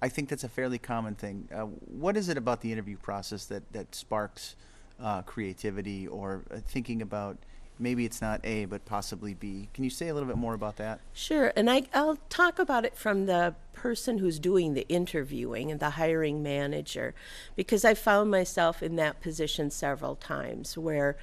I 0.00 0.08
think 0.08 0.28
that's 0.28 0.44
a 0.44 0.48
fairly 0.48 0.78
common 0.78 1.16
thing. 1.16 1.48
Uh, 1.52 1.62
what 1.62 2.16
is 2.16 2.28
it 2.28 2.36
about 2.36 2.60
the 2.60 2.70
interview 2.70 2.96
process 2.96 3.46
that 3.46 3.72
that 3.72 3.94
sparks 3.94 4.54
uh, 5.02 5.22
creativity 5.22 6.06
or 6.06 6.42
uh, 6.50 6.58
thinking 6.66 7.02
about 7.02 7.36
maybe 7.78 8.04
it's 8.04 8.20
not 8.20 8.40
A 8.44 8.66
but 8.66 8.84
possibly 8.84 9.34
B? 9.34 9.68
Can 9.72 9.84
you 9.84 9.90
say 9.90 10.08
a 10.08 10.14
little 10.14 10.28
bit 10.28 10.36
more 10.36 10.54
about 10.54 10.76
that? 10.76 11.00
Sure, 11.12 11.52
and 11.56 11.70
I, 11.70 11.84
I'll 11.94 12.18
talk 12.28 12.58
about 12.58 12.84
it 12.84 12.96
from 12.96 13.26
the 13.26 13.54
person 13.72 14.18
who's 14.18 14.38
doing 14.38 14.74
the 14.74 14.86
interviewing 14.88 15.70
and 15.70 15.80
the 15.80 15.90
hiring 15.90 16.42
manager, 16.42 17.14
because 17.56 17.84
I 17.84 17.94
found 17.94 18.30
myself 18.30 18.82
in 18.82 18.96
that 18.96 19.22
position 19.22 19.70
several 19.70 20.16
times 20.16 20.76
where 20.76 21.16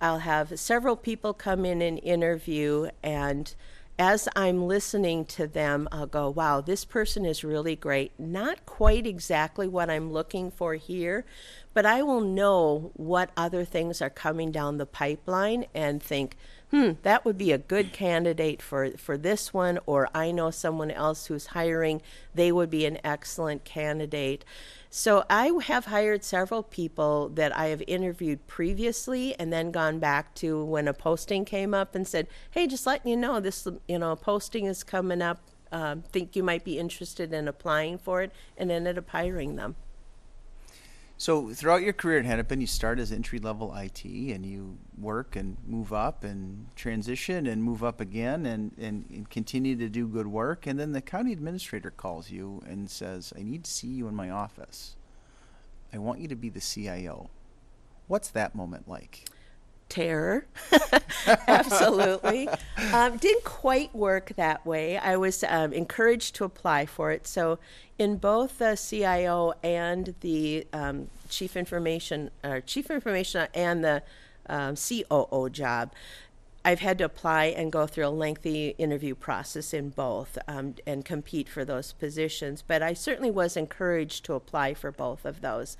I'll 0.00 0.20
have 0.20 0.58
several 0.60 0.96
people 0.96 1.34
come 1.34 1.64
in 1.64 1.82
and 1.82 1.98
interview, 2.02 2.90
and 3.02 3.52
as 3.96 4.28
I'm 4.34 4.66
listening 4.66 5.24
to 5.26 5.46
them, 5.46 5.88
I'll 5.92 6.06
go, 6.08 6.28
wow, 6.28 6.60
this 6.60 6.84
person 6.84 7.24
is 7.24 7.44
really 7.44 7.76
great. 7.76 8.10
Not 8.18 8.66
quite 8.66 9.06
exactly 9.06 9.68
what 9.68 9.88
I'm 9.88 10.12
looking 10.12 10.50
for 10.50 10.74
here, 10.74 11.24
but 11.74 11.84
I 11.84 12.02
will 12.02 12.20
know 12.20 12.92
what 12.94 13.30
other 13.36 13.64
things 13.64 14.00
are 14.00 14.10
coming 14.10 14.52
down 14.52 14.78
the 14.78 14.86
pipeline 14.86 15.66
and 15.74 16.00
think, 16.02 16.36
hmm, 16.70 16.92
that 17.02 17.24
would 17.24 17.36
be 17.36 17.52
a 17.52 17.58
good 17.58 17.92
candidate 17.92 18.62
for, 18.62 18.92
for 18.92 19.18
this 19.18 19.52
one, 19.52 19.78
or 19.84 20.08
I 20.14 20.30
know 20.30 20.50
someone 20.50 20.92
else 20.92 21.26
who's 21.26 21.46
hiring, 21.46 22.00
they 22.34 22.52
would 22.52 22.70
be 22.70 22.86
an 22.86 22.98
excellent 23.04 23.64
candidate. 23.64 24.44
So 24.88 25.24
I 25.28 25.50
have 25.64 25.86
hired 25.86 26.22
several 26.22 26.62
people 26.62 27.28
that 27.30 27.56
I 27.56 27.66
have 27.66 27.82
interviewed 27.88 28.46
previously 28.46 29.34
and 29.38 29.52
then 29.52 29.72
gone 29.72 29.98
back 29.98 30.34
to 30.36 30.64
when 30.64 30.86
a 30.86 30.94
posting 30.94 31.44
came 31.44 31.74
up 31.74 31.96
and 31.96 32.06
said, 32.06 32.28
hey, 32.52 32.68
just 32.68 32.86
letting 32.86 33.10
you 33.10 33.16
know 33.16 33.40
this, 33.40 33.66
you 33.88 33.98
know, 33.98 34.14
posting 34.14 34.66
is 34.66 34.84
coming 34.84 35.20
up. 35.20 35.40
Um, 35.72 36.02
think 36.02 36.36
you 36.36 36.44
might 36.44 36.62
be 36.62 36.78
interested 36.78 37.32
in 37.32 37.48
applying 37.48 37.98
for 37.98 38.22
it, 38.22 38.30
and 38.56 38.70
ended 38.70 38.96
up 38.96 39.08
hiring 39.08 39.56
them. 39.56 39.74
So 41.16 41.54
throughout 41.54 41.82
your 41.82 41.92
career 41.92 42.18
at 42.18 42.24
Hennepin, 42.24 42.60
you 42.60 42.66
start 42.66 42.98
as 42.98 43.12
entry 43.12 43.38
level 43.38 43.74
IT, 43.74 44.04
and 44.04 44.44
you 44.44 44.78
work 44.98 45.36
and 45.36 45.56
move 45.64 45.92
up 45.92 46.24
and 46.24 46.66
transition 46.74 47.46
and 47.46 47.62
move 47.62 47.84
up 47.84 48.00
again, 48.00 48.46
and, 48.46 48.72
and, 48.78 49.04
and 49.10 49.30
continue 49.30 49.76
to 49.76 49.88
do 49.88 50.08
good 50.08 50.26
work. 50.26 50.66
And 50.66 50.78
then 50.78 50.92
the 50.92 51.00
county 51.00 51.32
administrator 51.32 51.90
calls 51.90 52.30
you 52.30 52.62
and 52.66 52.90
says, 52.90 53.32
"I 53.36 53.42
need 53.42 53.64
to 53.64 53.70
see 53.70 53.88
you 53.88 54.08
in 54.08 54.14
my 54.14 54.28
office. 54.28 54.96
I 55.92 55.98
want 55.98 56.20
you 56.20 56.28
to 56.28 56.36
be 56.36 56.48
the 56.48 56.60
CIO." 56.60 57.30
What's 58.06 58.28
that 58.30 58.54
moment 58.54 58.88
like? 58.88 59.28
Terror. 59.94 60.46
Absolutely. 61.46 62.48
Um, 62.92 63.16
didn't 63.16 63.44
quite 63.44 63.94
work 63.94 64.32
that 64.36 64.66
way. 64.66 64.98
I 64.98 65.16
was 65.16 65.44
um, 65.44 65.72
encouraged 65.72 66.34
to 66.36 66.44
apply 66.44 66.86
for 66.86 67.12
it. 67.12 67.26
So, 67.28 67.60
in 67.96 68.16
both 68.16 68.58
the 68.58 68.74
CIO 68.74 69.52
and 69.62 70.16
the 70.20 70.66
um, 70.72 71.10
chief 71.28 71.56
information, 71.56 72.30
or 72.42 72.60
chief 72.60 72.90
information 72.90 73.46
and 73.54 73.84
the 73.84 74.02
um, 74.48 74.74
COO 74.74 75.48
job, 75.48 75.92
I've 76.64 76.80
had 76.80 76.98
to 76.98 77.04
apply 77.04 77.44
and 77.46 77.70
go 77.70 77.86
through 77.86 78.06
a 78.06 78.08
lengthy 78.08 78.70
interview 78.70 79.14
process 79.14 79.72
in 79.72 79.90
both 79.90 80.38
um, 80.48 80.74
and 80.86 81.04
compete 81.04 81.48
for 81.48 81.64
those 81.64 81.92
positions. 81.92 82.64
But 82.66 82.82
I 82.82 82.94
certainly 82.94 83.30
was 83.30 83.56
encouraged 83.56 84.24
to 84.24 84.34
apply 84.34 84.74
for 84.74 84.90
both 84.90 85.24
of 85.24 85.40
those. 85.40 85.76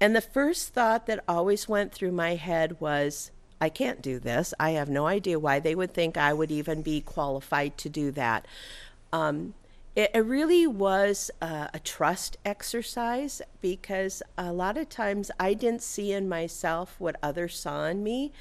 And 0.00 0.14
the 0.14 0.20
first 0.20 0.74
thought 0.74 1.06
that 1.06 1.24
always 1.26 1.66
went 1.66 1.92
through 1.92 2.12
my 2.12 2.34
head 2.34 2.80
was, 2.80 3.30
I 3.60 3.68
can't 3.68 4.02
do 4.02 4.18
this. 4.18 4.54
I 4.60 4.70
have 4.70 4.88
no 4.88 5.06
idea 5.06 5.38
why 5.38 5.58
they 5.58 5.74
would 5.74 5.92
think 5.92 6.16
I 6.16 6.32
would 6.32 6.50
even 6.50 6.82
be 6.82 7.00
qualified 7.00 7.76
to 7.78 7.88
do 7.88 8.10
that. 8.12 8.46
Um, 9.12 9.54
it, 9.96 10.10
it 10.14 10.24
really 10.24 10.66
was 10.66 11.30
a, 11.40 11.70
a 11.74 11.80
trust 11.80 12.36
exercise 12.44 13.42
because 13.60 14.22
a 14.36 14.52
lot 14.52 14.76
of 14.76 14.88
times 14.88 15.30
I 15.40 15.54
didn't 15.54 15.82
see 15.82 16.12
in 16.12 16.28
myself 16.28 16.94
what 16.98 17.16
others 17.22 17.58
saw 17.58 17.86
in 17.86 18.04
me 18.04 18.32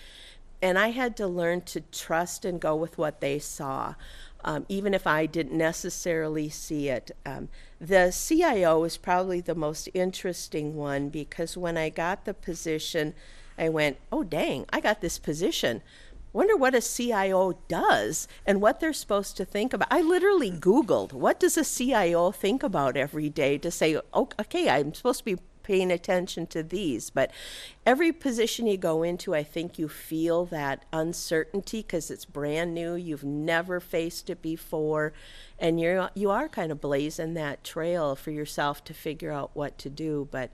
and 0.62 0.78
I 0.78 0.90
had 0.90 1.16
to 1.18 1.28
learn 1.28 1.62
to 1.62 1.82
trust 1.82 2.44
and 2.46 2.60
go 2.60 2.76
with 2.76 2.98
what 2.98 3.22
they 3.22 3.40
saw, 3.40 3.96
um, 4.44 4.66
even 4.68 4.94
if 4.94 5.06
I 5.06 5.26
didn't 5.26 5.58
necessarily 5.58 6.50
see 6.50 6.90
it. 6.90 7.12
Um, 7.26 7.50
the 7.80 8.12
CIO 8.12 8.84
is 8.84 8.98
probably 8.98 9.40
the 9.40 9.56
most 9.56 9.88
interesting 9.94 10.76
one 10.76 11.10
because 11.10 11.56
when 11.56 11.78
I 11.78 11.90
got 11.90 12.26
the 12.26 12.34
position, 12.34 13.14
I 13.58 13.70
went, 13.70 13.98
oh, 14.12 14.24
dang, 14.24 14.66
I 14.72 14.80
got 14.80 15.02
this 15.02 15.20
position. 15.20 15.82
Wonder 16.34 16.56
what 16.56 16.76
a 16.76 16.82
CIO 16.82 17.58
does 17.68 18.28
and 18.46 18.62
what 18.62 18.80
they're 18.80 18.94
supposed 18.94 19.38
to 19.38 19.46
think 19.46 19.74
about. 19.74 19.88
I 19.90 20.02
literally 20.02 20.52
Googled, 20.52 21.14
what 21.14 21.40
does 21.40 21.58
a 21.58 21.66
CIO 21.66 22.32
think 22.32 22.64
about 22.64 22.98
every 22.98 23.30
day 23.30 23.58
to 23.58 23.72
say, 23.72 24.00
oh, 24.14 24.30
okay, 24.40 24.70
I'm 24.70 24.94
supposed 24.94 25.20
to 25.20 25.26
be 25.26 25.42
paying 25.68 25.92
attention 25.92 26.48
to 26.48 26.64
these. 26.64 27.10
But 27.10 27.30
every 27.86 28.14
position 28.14 28.68
you 28.68 28.78
go 28.78 29.04
into, 29.04 29.36
I 29.36 29.44
think 29.44 29.78
you 29.78 29.90
feel 29.90 30.46
that 30.46 30.86
uncertainty 30.94 31.82
because 31.82 32.10
it's 32.10 32.24
brand 32.24 32.74
new. 32.74 32.96
You've 32.96 33.26
never 33.26 33.82
faced 33.82 34.30
it 34.30 34.42
before, 34.42 35.12
and 35.60 35.80
you're 35.80 36.10
you 36.14 36.32
are 36.32 36.48
kind 36.48 36.72
of 36.72 36.80
blazing 36.80 37.34
that 37.34 37.66
trail 37.66 38.16
for 38.16 38.32
yourself 38.32 38.84
to 38.86 38.94
figure 38.94 39.32
out 39.32 39.52
what 39.54 39.78
to 39.80 39.90
do. 39.90 40.30
But 40.32 40.52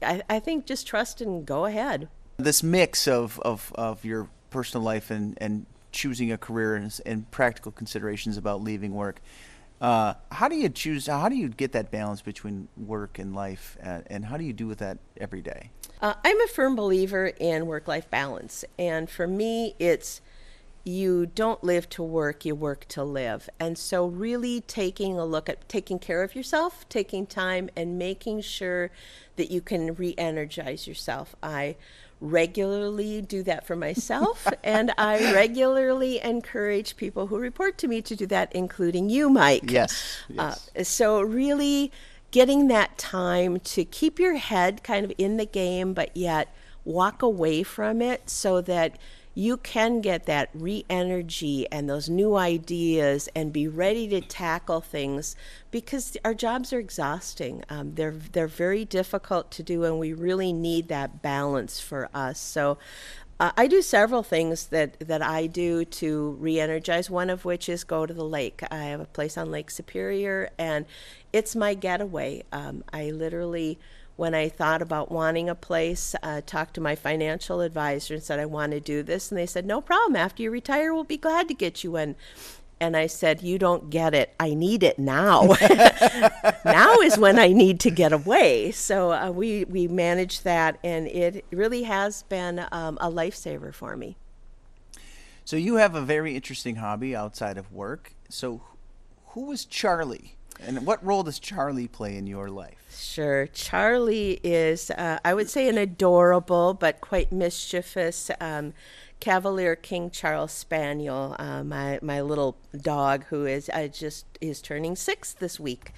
I, 0.00 0.22
I 0.30 0.38
think 0.38 0.64
just 0.64 0.86
trust 0.86 1.20
and 1.20 1.44
go 1.44 1.64
ahead. 1.64 2.08
This 2.36 2.62
mix 2.62 3.06
of, 3.06 3.38
of, 3.40 3.72
of 3.74 4.04
your 4.04 4.28
personal 4.50 4.84
life 4.84 5.10
and, 5.10 5.36
and 5.40 5.66
choosing 5.92 6.32
a 6.32 6.38
career 6.38 6.74
and, 6.74 7.00
and 7.04 7.30
practical 7.30 7.72
considerations 7.72 8.36
about 8.36 8.62
leaving 8.62 8.94
work. 8.94 9.20
Uh, 9.80 10.14
how 10.30 10.48
do 10.48 10.56
you 10.56 10.68
choose? 10.68 11.08
How 11.08 11.28
do 11.28 11.34
you 11.34 11.48
get 11.48 11.72
that 11.72 11.90
balance 11.90 12.22
between 12.22 12.68
work 12.76 13.18
and 13.18 13.34
life, 13.34 13.76
and, 13.80 14.04
and 14.06 14.24
how 14.24 14.36
do 14.36 14.44
you 14.44 14.52
do 14.52 14.68
with 14.68 14.78
that 14.78 14.98
every 15.20 15.42
day? 15.42 15.70
Uh, 16.00 16.14
I'm 16.24 16.40
a 16.40 16.46
firm 16.46 16.76
believer 16.76 17.32
in 17.38 17.66
work 17.66 17.88
life 17.88 18.08
balance. 18.08 18.64
And 18.78 19.10
for 19.10 19.26
me, 19.26 19.74
it's 19.80 20.20
you 20.84 21.26
don't 21.26 21.62
live 21.62 21.88
to 21.90 22.02
work, 22.02 22.44
you 22.44 22.54
work 22.54 22.86
to 22.88 23.04
live. 23.04 23.48
And 23.60 23.78
so, 23.78 24.06
really 24.06 24.60
taking 24.60 25.18
a 25.18 25.24
look 25.24 25.48
at 25.48 25.68
taking 25.68 25.98
care 25.98 26.22
of 26.22 26.34
yourself, 26.34 26.88
taking 26.88 27.26
time, 27.26 27.68
and 27.76 27.98
making 27.98 28.40
sure 28.40 28.90
that 29.36 29.50
you 29.50 29.60
can 29.60 29.94
re 29.94 30.14
energize 30.18 30.86
yourself. 30.86 31.34
I 31.42 31.76
regularly 32.22 33.20
do 33.20 33.42
that 33.42 33.66
for 33.66 33.76
myself, 33.76 34.46
and 34.64 34.92
I 34.96 35.32
regularly 35.34 36.20
encourage 36.22 36.96
people 36.96 37.26
who 37.26 37.38
report 37.38 37.76
to 37.78 37.88
me 37.88 38.00
to 38.02 38.16
do 38.16 38.26
that, 38.26 38.52
including 38.54 39.10
you, 39.10 39.28
Mike. 39.28 39.70
Yes. 39.70 40.18
yes. 40.28 40.70
Uh, 40.76 40.84
so, 40.84 41.20
really 41.20 41.92
getting 42.30 42.68
that 42.68 42.96
time 42.96 43.60
to 43.60 43.84
keep 43.84 44.18
your 44.18 44.36
head 44.36 44.82
kind 44.82 45.04
of 45.04 45.12
in 45.18 45.36
the 45.36 45.44
game, 45.44 45.92
but 45.92 46.16
yet 46.16 46.54
walk 46.84 47.22
away 47.22 47.62
from 47.62 48.00
it 48.00 48.30
so 48.30 48.60
that 48.60 48.96
you 49.34 49.56
can 49.56 50.00
get 50.00 50.26
that 50.26 50.50
re 50.52 50.84
energy 50.90 51.66
and 51.72 51.88
those 51.88 52.08
new 52.08 52.36
ideas 52.36 53.28
and 53.34 53.52
be 53.52 53.66
ready 53.66 54.08
to 54.08 54.20
tackle 54.20 54.80
things 54.80 55.36
because 55.70 56.16
our 56.24 56.34
jobs 56.34 56.72
are 56.72 56.78
exhausting. 56.78 57.64
Um, 57.68 57.94
they're, 57.94 58.14
they're 58.32 58.46
very 58.46 58.84
difficult 58.84 59.50
to 59.52 59.62
do, 59.62 59.84
and 59.84 59.98
we 59.98 60.12
really 60.12 60.52
need 60.52 60.88
that 60.88 61.22
balance 61.22 61.80
for 61.80 62.08
us. 62.14 62.38
So, 62.38 62.78
uh, 63.40 63.50
I 63.56 63.66
do 63.66 63.82
several 63.82 64.22
things 64.22 64.68
that, 64.68 65.00
that 65.00 65.20
I 65.20 65.48
do 65.48 65.84
to 65.84 66.36
re 66.38 66.60
energize, 66.60 67.10
one 67.10 67.28
of 67.28 67.44
which 67.44 67.68
is 67.68 67.82
go 67.82 68.06
to 68.06 68.14
the 68.14 68.24
lake. 68.24 68.62
I 68.70 68.84
have 68.84 69.00
a 69.00 69.04
place 69.04 69.36
on 69.36 69.50
Lake 69.50 69.70
Superior, 69.70 70.50
and 70.58 70.86
it's 71.32 71.56
my 71.56 71.74
getaway. 71.74 72.44
Um, 72.52 72.84
I 72.92 73.10
literally 73.10 73.80
when 74.22 74.36
I 74.36 74.48
thought 74.48 74.82
about 74.82 75.10
wanting 75.10 75.48
a 75.48 75.54
place, 75.56 76.14
uh, 76.22 76.42
talked 76.46 76.74
to 76.74 76.80
my 76.80 76.94
financial 76.94 77.60
advisor 77.60 78.14
and 78.14 78.22
said, 78.22 78.38
I 78.38 78.46
want 78.46 78.70
to 78.70 78.78
do 78.78 79.02
this. 79.02 79.32
And 79.32 79.36
they 79.36 79.46
said, 79.46 79.66
No 79.66 79.80
problem. 79.80 80.14
After 80.14 80.44
you 80.44 80.52
retire, 80.52 80.94
we'll 80.94 81.02
be 81.02 81.16
glad 81.16 81.48
to 81.48 81.54
get 81.54 81.82
you 81.82 81.96
in. 81.96 82.14
And 82.78 82.96
I 82.96 83.08
said, 83.08 83.42
You 83.42 83.58
don't 83.58 83.90
get 83.90 84.14
it. 84.14 84.32
I 84.38 84.54
need 84.54 84.84
it 84.84 84.96
now. 84.96 85.48
now 86.64 86.94
is 87.00 87.18
when 87.18 87.36
I 87.36 87.48
need 87.48 87.80
to 87.80 87.90
get 87.90 88.12
away. 88.12 88.70
So 88.70 89.10
uh, 89.10 89.32
we, 89.32 89.64
we 89.64 89.88
managed 89.88 90.44
that, 90.44 90.78
and 90.84 91.08
it 91.08 91.44
really 91.50 91.82
has 91.82 92.22
been 92.22 92.64
um, 92.70 92.98
a 93.00 93.10
lifesaver 93.10 93.74
for 93.74 93.96
me. 93.96 94.16
So 95.44 95.56
you 95.56 95.74
have 95.76 95.96
a 95.96 96.00
very 96.00 96.36
interesting 96.36 96.76
hobby 96.76 97.16
outside 97.16 97.58
of 97.58 97.72
work. 97.72 98.14
So 98.28 98.62
who 99.30 99.46
was 99.46 99.64
Charlie? 99.64 100.36
And 100.60 100.86
what 100.86 101.04
role 101.04 101.22
does 101.22 101.38
Charlie 101.38 101.88
play 101.88 102.16
in 102.16 102.26
your 102.26 102.48
life? 102.48 102.78
Sure. 102.96 103.46
Charlie 103.48 104.40
is, 104.44 104.90
uh, 104.90 105.18
I 105.24 105.34
would 105.34 105.50
say, 105.50 105.68
an 105.68 105.78
adorable 105.78 106.74
but 106.74 107.00
quite 107.00 107.32
mischievous 107.32 108.30
um, 108.40 108.74
Cavalier 109.20 109.76
King 109.76 110.10
Charles 110.10 110.50
Spaniel, 110.50 111.36
uh, 111.38 111.62
my, 111.62 111.98
my 112.02 112.20
little 112.20 112.56
dog 112.76 113.24
who 113.26 113.46
is 113.46 113.70
uh, 113.72 113.86
just 113.86 114.26
is 114.40 114.60
turning 114.60 114.96
six 114.96 115.32
this 115.32 115.60
week. 115.60 115.92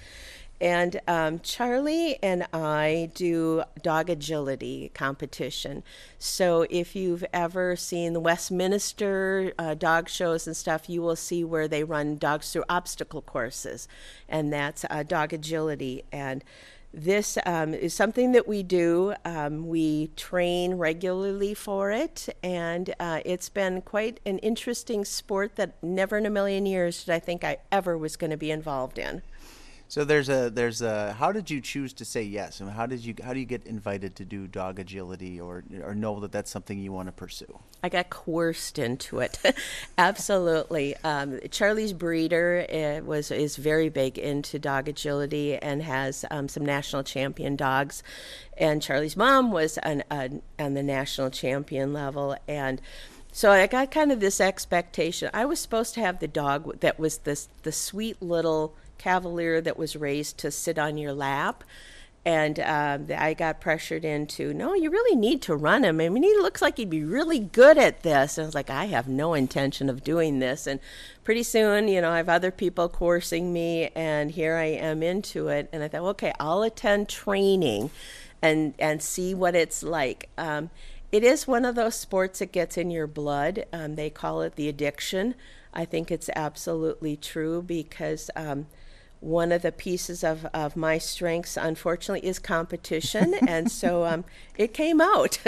And 0.61 1.01
um, 1.07 1.39
Charlie 1.39 2.17
and 2.23 2.47
I 2.53 3.11
do 3.13 3.63
dog 3.81 4.09
agility 4.09 4.89
competition. 4.93 5.83
So 6.17 6.65
if 6.69 6.95
you've 6.95 7.25
ever 7.33 7.75
seen 7.75 8.13
the 8.13 8.21
Westminster 8.21 9.53
uh, 9.59 9.73
dog 9.73 10.07
shows 10.07 10.47
and 10.47 10.55
stuff, 10.55 10.89
you 10.89 11.01
will 11.01 11.17
see 11.17 11.43
where 11.43 11.67
they 11.67 11.83
run 11.83 12.17
dogs 12.17 12.51
through 12.51 12.63
obstacle 12.69 13.21
courses, 13.21 13.87
and 14.29 14.51
that's 14.51 14.85
uh, 14.89 15.03
dog 15.03 15.33
agility. 15.33 16.03
And 16.11 16.43
this 16.93 17.37
um, 17.45 17.73
is 17.73 17.93
something 17.93 18.31
that 18.31 18.47
we 18.47 18.63
do. 18.63 19.13
Um, 19.25 19.67
we 19.67 20.07
train 20.15 20.75
regularly 20.75 21.53
for 21.53 21.91
it, 21.91 22.29
and 22.41 22.95
uh, 23.01 23.19
it's 23.25 23.49
been 23.49 23.81
quite 23.81 24.21
an 24.25 24.37
interesting 24.37 25.03
sport 25.03 25.57
that 25.57 25.75
never 25.83 26.17
in 26.17 26.25
a 26.25 26.29
million 26.29 26.65
years 26.65 27.03
did 27.03 27.13
I 27.13 27.19
think 27.19 27.43
I 27.43 27.57
ever 27.69 27.97
was 27.97 28.15
going 28.15 28.31
to 28.31 28.37
be 28.37 28.49
involved 28.49 28.97
in. 28.97 29.21
So 29.87 30.03
there's 30.03 30.29
a 30.29 30.49
there's 30.49 30.81
a 30.81 31.13
how 31.13 31.31
did 31.31 31.49
you 31.49 31.61
choose 31.61 31.93
to 31.93 32.05
say 32.05 32.23
yes 32.23 32.59
and 32.59 32.69
how 32.71 32.85
did 32.85 33.05
you 33.05 33.13
how 33.23 33.33
do 33.33 33.39
you 33.39 33.45
get 33.45 33.65
invited 33.65 34.15
to 34.15 34.25
do 34.25 34.47
dog 34.47 34.79
agility 34.79 35.39
or 35.39 35.63
or 35.83 35.93
know 35.93 36.19
that 36.21 36.31
that's 36.31 36.49
something 36.49 36.79
you 36.79 36.91
want 36.91 37.07
to 37.07 37.11
pursue? 37.11 37.59
I 37.83 37.89
got 37.89 38.09
coerced 38.09 38.79
into 38.79 39.19
it. 39.19 39.39
Absolutely. 39.97 40.95
Um, 41.03 41.39
Charlie's 41.51 41.93
breeder 41.93 42.65
uh, 42.67 43.05
was 43.05 43.29
is 43.29 43.57
very 43.57 43.89
big 43.89 44.17
into 44.17 44.57
dog 44.57 44.89
agility 44.89 45.55
and 45.55 45.83
has 45.83 46.25
um, 46.31 46.47
some 46.49 46.65
national 46.65 47.03
champion 47.03 47.55
dogs. 47.55 48.01
And 48.57 48.81
Charlie's 48.81 49.17
mom 49.17 49.51
was 49.51 49.77
on, 49.79 50.03
on, 50.09 50.41
on 50.57 50.73
the 50.73 50.83
national 50.83 51.29
champion 51.29 51.93
level 51.93 52.35
and. 52.47 52.81
So 53.31 53.51
I 53.51 53.67
got 53.67 53.91
kind 53.91 54.13
of 54.13 54.21
this 54.21 54.39
expectation. 54.39 55.29
I 55.33 55.43
was 55.43 55.59
supposed 55.59 55.93
to 55.95 55.99
have 55.99 56.19
the 56.19 56.27
dog 56.27 56.79
that 56.79 56.97
was 56.97 57.17
this 57.17 57.49
the 57.63 57.73
sweet 57.73 58.21
little 58.21 58.73
cavalier 58.97 59.61
that 59.61 59.77
was 59.77 59.95
raised 59.95 60.37
to 60.39 60.51
sit 60.51 60.77
on 60.79 60.97
your 60.97 61.13
lap. 61.13 61.63
And 62.27 62.59
um, 62.59 63.05
I 63.15 63.35
got 63.35 63.61
pressured 63.61 64.03
into, 64.03 64.51
no, 64.51 64.73
you 64.73 64.89
really 64.89 65.15
need 65.15 65.43
to 65.43 65.55
run 65.55 65.83
him. 65.83 66.01
I 66.01 66.09
mean, 66.09 66.23
he 66.23 66.33
looks 66.37 66.59
like 66.59 66.77
he'd 66.77 66.89
be 66.89 67.03
really 67.03 67.37
good 67.37 67.77
at 67.77 68.01
this. 68.01 68.39
And 68.39 68.45
I 68.45 68.47
was 68.47 68.55
like, 68.55 68.71
I 68.71 68.85
have 68.85 69.07
no 69.07 69.35
intention 69.35 69.91
of 69.91 70.03
doing 70.03 70.39
this. 70.39 70.65
And 70.65 70.79
pretty 71.23 71.43
soon, 71.43 71.87
you 71.87 72.01
know, 72.01 72.09
I 72.09 72.17
have 72.17 72.27
other 72.27 72.49
people 72.49 72.89
coursing 72.89 73.53
me, 73.53 73.91
and 73.95 74.31
here 74.31 74.55
I 74.55 74.65
am 74.65 75.03
into 75.03 75.49
it. 75.49 75.69
And 75.71 75.83
I 75.83 75.87
thought, 75.87 76.01
okay, 76.01 76.33
I'll 76.39 76.63
attend 76.63 77.09
training 77.09 77.91
and, 78.41 78.73
and 78.79 79.03
see 79.03 79.35
what 79.35 79.55
it's 79.55 79.83
like. 79.83 80.27
Um, 80.35 80.71
it 81.11 81.23
is 81.23 81.47
one 81.47 81.63
of 81.63 81.75
those 81.75 81.93
sports 81.93 82.39
that 82.39 82.51
gets 82.51 82.75
in 82.75 82.89
your 82.89 83.05
blood. 83.05 83.67
Um, 83.71 83.97
they 83.97 84.09
call 84.09 84.41
it 84.41 84.55
the 84.55 84.67
addiction. 84.67 85.35
I 85.75 85.85
think 85.85 86.09
it's 86.09 86.31
absolutely 86.35 87.17
true 87.17 87.61
because. 87.61 88.31
Um, 88.35 88.65
one 89.25 89.51
of 89.51 89.63
the 89.63 89.71
pieces 89.71 90.23
of, 90.23 90.45
of 90.53 90.77
my 90.77 90.99
strengths, 90.99 91.57
unfortunately, 91.57 92.27
is 92.27 92.37
competition. 92.37 93.33
and 93.47 93.71
so 93.71 94.05
um, 94.05 94.23
it 94.55 94.73
came 94.73 95.01
out. 95.01 95.39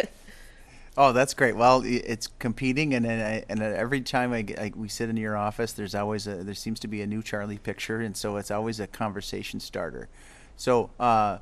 oh, 0.98 1.14
that's 1.14 1.36
great. 1.36 1.56
Well, 1.56 1.84
it's 1.86 2.28
competing, 2.40 2.96
and 2.96 3.06
and, 3.06 3.46
and 3.48 3.62
every 3.62 4.02
time 4.02 4.34
I, 4.34 4.46
I, 4.58 4.72
we 4.76 4.90
sit 4.90 5.10
in 5.10 5.18
your 5.18 5.38
office, 5.38 5.74
there's 5.74 5.94
always 5.94 6.26
a 6.28 6.44
there 6.44 6.56
seems 6.56 6.80
to 6.82 6.88
be 6.88 7.02
a 7.02 7.08
new 7.08 7.22
Charlie 7.22 7.60
picture, 7.60 8.02
and 8.02 8.18
so 8.18 8.38
it's 8.38 8.52
always 8.52 8.80
a 8.80 8.88
conversation 8.88 9.60
starter. 9.60 10.10
So, 10.56 10.90
uh, 11.00 11.38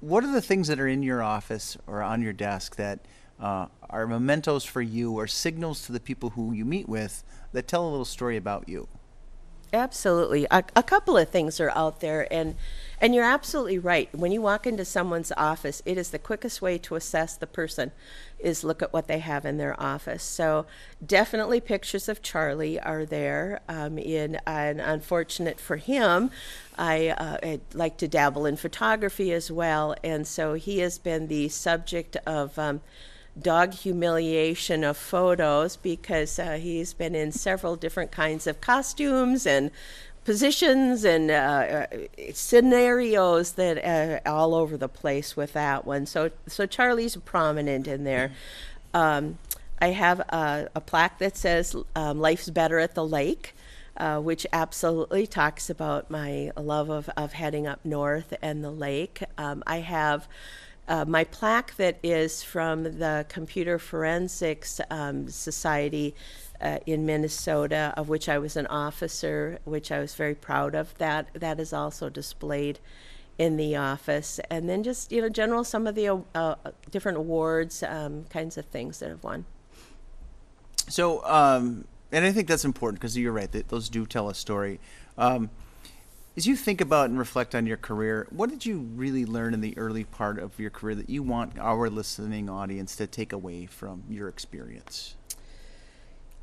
what 0.00 0.22
are 0.22 0.32
the 0.32 0.42
things 0.42 0.68
that 0.68 0.78
are 0.78 0.88
in 0.88 1.02
your 1.02 1.22
office 1.22 1.78
or 1.86 2.02
on 2.02 2.20
your 2.20 2.34
desk 2.34 2.76
that 2.76 3.00
uh, 3.40 3.66
are 3.88 4.06
mementos 4.06 4.64
for 4.64 4.82
you, 4.82 5.14
or 5.14 5.26
signals 5.26 5.86
to 5.86 5.92
the 5.92 6.00
people 6.00 6.30
who 6.30 6.52
you 6.52 6.66
meet 6.66 6.90
with 6.90 7.24
that 7.52 7.66
tell 7.66 7.88
a 7.88 7.90
little 7.90 8.04
story 8.04 8.36
about 8.36 8.68
you? 8.68 8.86
Absolutely. 9.74 10.46
A, 10.52 10.62
a, 10.76 10.82
couple 10.84 11.16
of 11.16 11.28
things 11.30 11.58
are 11.58 11.70
out 11.70 12.00
there 12.00 12.32
and 12.32 12.54
and 13.00 13.12
you're 13.12 13.24
absolutely 13.24 13.78
right. 13.78 14.08
When 14.14 14.30
you 14.30 14.40
walk 14.40 14.66
into 14.66 14.84
someone's 14.84 15.32
office, 15.36 15.82
it 15.84 15.98
is 15.98 16.10
the 16.10 16.18
quickest 16.18 16.62
way 16.62 16.78
to 16.78 16.94
assess 16.94 17.36
the 17.36 17.46
person 17.46 17.90
is 18.38 18.62
look 18.62 18.82
at 18.82 18.92
what 18.92 19.08
they 19.08 19.18
have 19.18 19.44
in 19.44 19.58
their 19.58 19.78
office. 19.82 20.22
So 20.22 20.64
definitely 21.04 21.60
pictures 21.60 22.08
of 22.08 22.22
Charlie 22.22 22.78
are 22.78 23.04
there. 23.04 23.60
Um, 23.68 23.98
in 23.98 24.38
and 24.46 24.80
unfortunate 24.80 25.58
for 25.58 25.76
him, 25.76 26.30
I 26.78 27.08
uh, 27.08 27.56
like 27.74 27.96
to 27.98 28.08
dabble 28.08 28.46
in 28.46 28.56
photography 28.56 29.32
as 29.32 29.50
well, 29.50 29.96
and 30.04 30.26
so 30.26 30.54
he 30.54 30.78
has 30.78 30.98
been 30.98 31.26
the 31.26 31.48
subject 31.48 32.16
of 32.26 32.58
um, 32.58 32.80
dog 33.40 33.74
humiliation 33.74 34.84
of 34.84 34.96
photos 34.96 35.76
because 35.76 36.38
uh, 36.38 36.52
he's 36.52 36.94
been 36.94 37.14
in 37.14 37.32
several 37.32 37.76
different 37.76 38.12
kinds 38.12 38.46
of 38.46 38.60
costumes 38.60 39.46
and 39.46 39.70
positions 40.24 41.04
and 41.04 41.30
uh, 41.30 41.34
uh 41.34 41.86
scenarios 42.32 43.52
that 43.52 43.84
uh, 43.84 44.28
all 44.28 44.54
over 44.54 44.76
the 44.76 44.88
place 44.88 45.36
with 45.36 45.52
that 45.52 45.84
one. 45.84 46.06
So 46.06 46.30
so 46.46 46.66
Charlie's 46.66 47.16
prominent 47.16 47.86
in 47.86 48.04
there. 48.04 48.32
Um, 48.92 49.38
I 49.80 49.88
have 49.88 50.20
a, 50.20 50.68
a, 50.74 50.80
plaque 50.80 51.18
that 51.18 51.36
says 51.36 51.76
um, 51.96 52.20
"Life's 52.20 52.48
better 52.50 52.78
at 52.78 52.94
the 52.94 53.06
lake." 53.06 53.54
Uh, 53.96 54.18
which 54.18 54.44
absolutely 54.52 55.24
talks 55.24 55.70
about 55.70 56.10
my 56.10 56.50
love 56.56 56.90
of, 56.90 57.08
of 57.16 57.34
heading 57.34 57.64
up 57.64 57.78
north 57.84 58.34
and 58.42 58.64
the 58.64 58.70
lake. 58.70 59.22
Um, 59.38 59.62
I 59.68 59.76
have 59.82 60.26
uh, 60.88 61.04
my 61.06 61.24
plaque 61.24 61.76
that 61.76 61.98
is 62.02 62.42
from 62.42 62.84
the 62.84 63.24
Computer 63.28 63.78
Forensics 63.78 64.80
um, 64.90 65.28
Society 65.28 66.14
uh, 66.60 66.78
in 66.86 67.06
Minnesota, 67.06 67.94
of 67.96 68.08
which 68.08 68.28
I 68.28 68.38
was 68.38 68.56
an 68.56 68.66
officer, 68.66 69.58
which 69.64 69.90
I 69.90 69.98
was 69.98 70.14
very 70.14 70.34
proud 70.34 70.74
of. 70.74 70.96
That 70.98 71.28
that 71.34 71.58
is 71.58 71.72
also 71.72 72.08
displayed 72.08 72.78
in 73.38 73.56
the 73.56 73.76
office, 73.76 74.40
and 74.50 74.68
then 74.68 74.82
just 74.82 75.10
you 75.10 75.20
know, 75.20 75.28
general 75.28 75.64
some 75.64 75.86
of 75.86 75.94
the 75.94 76.22
uh, 76.34 76.54
different 76.90 77.18
awards, 77.18 77.82
um, 77.82 78.24
kinds 78.30 78.56
of 78.58 78.66
things 78.66 79.00
that 79.00 79.08
have 79.08 79.24
won. 79.24 79.44
So, 80.88 81.24
um, 81.24 81.86
and 82.12 82.24
I 82.24 82.32
think 82.32 82.46
that's 82.46 82.64
important 82.64 83.00
because 83.00 83.16
you're 83.16 83.32
right; 83.32 83.50
those 83.68 83.88
do 83.88 84.06
tell 84.06 84.28
a 84.28 84.34
story. 84.34 84.80
Um, 85.16 85.50
as 86.36 86.46
you 86.46 86.56
think 86.56 86.80
about 86.80 87.10
and 87.10 87.18
reflect 87.18 87.54
on 87.54 87.66
your 87.66 87.76
career, 87.76 88.26
what 88.30 88.50
did 88.50 88.66
you 88.66 88.78
really 88.94 89.24
learn 89.24 89.54
in 89.54 89.60
the 89.60 89.76
early 89.78 90.04
part 90.04 90.38
of 90.38 90.58
your 90.58 90.70
career 90.70 90.96
that 90.96 91.08
you 91.08 91.22
want 91.22 91.58
our 91.58 91.88
listening 91.88 92.50
audience 92.50 92.96
to 92.96 93.06
take 93.06 93.32
away 93.32 93.66
from 93.66 94.02
your 94.08 94.28
experience? 94.28 95.14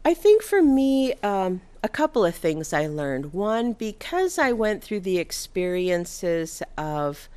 I 0.03 0.13
think 0.13 0.41
for 0.41 0.61
me, 0.61 1.13
um, 1.21 1.61
a 1.83 1.89
couple 1.89 2.25
of 2.25 2.35
things 2.35 2.73
I 2.73 2.87
learned. 2.87 3.33
One, 3.33 3.73
because 3.73 4.39
I 4.39 4.51
went 4.51 4.83
through 4.83 5.01
the 5.01 5.17
experiences 5.17 6.63
of 6.77 7.29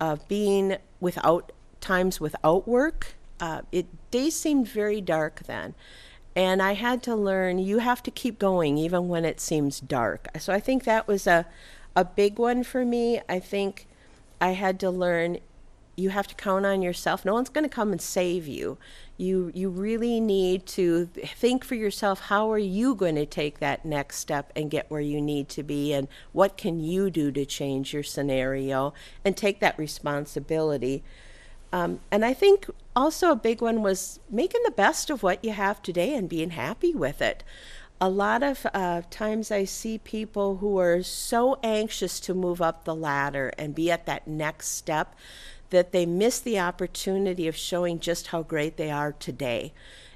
of 0.00 0.26
being 0.26 0.78
without 0.98 1.52
times 1.80 2.20
without 2.20 2.66
work, 2.66 3.14
uh, 3.38 3.62
it 3.70 3.86
days 4.10 4.34
seemed 4.34 4.66
very 4.66 5.00
dark 5.00 5.42
then, 5.46 5.74
and 6.34 6.60
I 6.60 6.74
had 6.74 7.04
to 7.04 7.14
learn 7.14 7.60
you 7.60 7.78
have 7.78 8.02
to 8.04 8.10
keep 8.10 8.38
going 8.40 8.78
even 8.78 9.08
when 9.08 9.24
it 9.24 9.40
seems 9.40 9.78
dark. 9.78 10.26
So 10.40 10.52
I 10.52 10.58
think 10.58 10.82
that 10.84 11.06
was 11.06 11.28
a 11.28 11.46
a 11.94 12.04
big 12.04 12.38
one 12.38 12.64
for 12.64 12.84
me. 12.84 13.20
I 13.28 13.38
think 13.38 13.86
I 14.40 14.50
had 14.50 14.80
to 14.80 14.90
learn 14.90 15.38
you 15.94 16.08
have 16.08 16.26
to 16.26 16.34
count 16.34 16.64
on 16.64 16.80
yourself. 16.80 17.24
No 17.24 17.34
one's 17.34 17.50
going 17.50 17.68
to 17.68 17.74
come 17.74 17.92
and 17.92 18.00
save 18.00 18.48
you. 18.48 18.78
You 19.18 19.52
you 19.54 19.68
really 19.68 20.20
need 20.20 20.66
to 20.68 21.06
think 21.06 21.64
for 21.64 21.74
yourself 21.74 22.20
how 22.20 22.50
are 22.50 22.58
you 22.58 22.94
going 22.94 23.14
to 23.16 23.26
take 23.26 23.58
that 23.58 23.84
next 23.84 24.16
step 24.16 24.50
and 24.56 24.70
get 24.70 24.90
where 24.90 25.02
you 25.02 25.20
need 25.20 25.48
to 25.50 25.62
be 25.62 25.92
and 25.92 26.08
what 26.32 26.56
can 26.56 26.80
you 26.80 27.10
do 27.10 27.30
to 27.32 27.44
change 27.44 27.92
your 27.92 28.02
scenario 28.02 28.94
and 29.24 29.36
take 29.36 29.60
that 29.60 29.78
responsibility. 29.78 31.04
Um, 31.74 32.00
and 32.10 32.24
I 32.24 32.34
think 32.34 32.68
also 32.94 33.30
a 33.30 33.36
big 33.36 33.62
one 33.62 33.82
was 33.82 34.20
making 34.30 34.62
the 34.64 34.70
best 34.70 35.08
of 35.08 35.22
what 35.22 35.44
you 35.44 35.52
have 35.52 35.82
today 35.82 36.14
and 36.14 36.28
being 36.28 36.50
happy 36.50 36.94
with 36.94 37.22
it. 37.22 37.44
A 38.04 38.10
lot 38.10 38.42
of 38.42 38.66
uh, 38.74 39.02
times 39.10 39.52
I 39.52 39.62
see 39.62 39.96
people 39.96 40.56
who 40.56 40.76
are 40.80 41.04
so 41.04 41.60
anxious 41.62 42.18
to 42.18 42.34
move 42.34 42.60
up 42.60 42.82
the 42.82 42.96
ladder 42.96 43.52
and 43.56 43.76
be 43.76 43.92
at 43.92 44.06
that 44.06 44.26
next 44.26 44.70
step 44.70 45.14
that 45.70 45.92
they 45.92 46.04
miss 46.04 46.40
the 46.40 46.58
opportunity 46.58 47.46
of 47.46 47.54
showing 47.54 48.00
just 48.00 48.26
how 48.26 48.42
great 48.42 48.76
they 48.76 48.90
are 48.90 49.12
today 49.12 49.72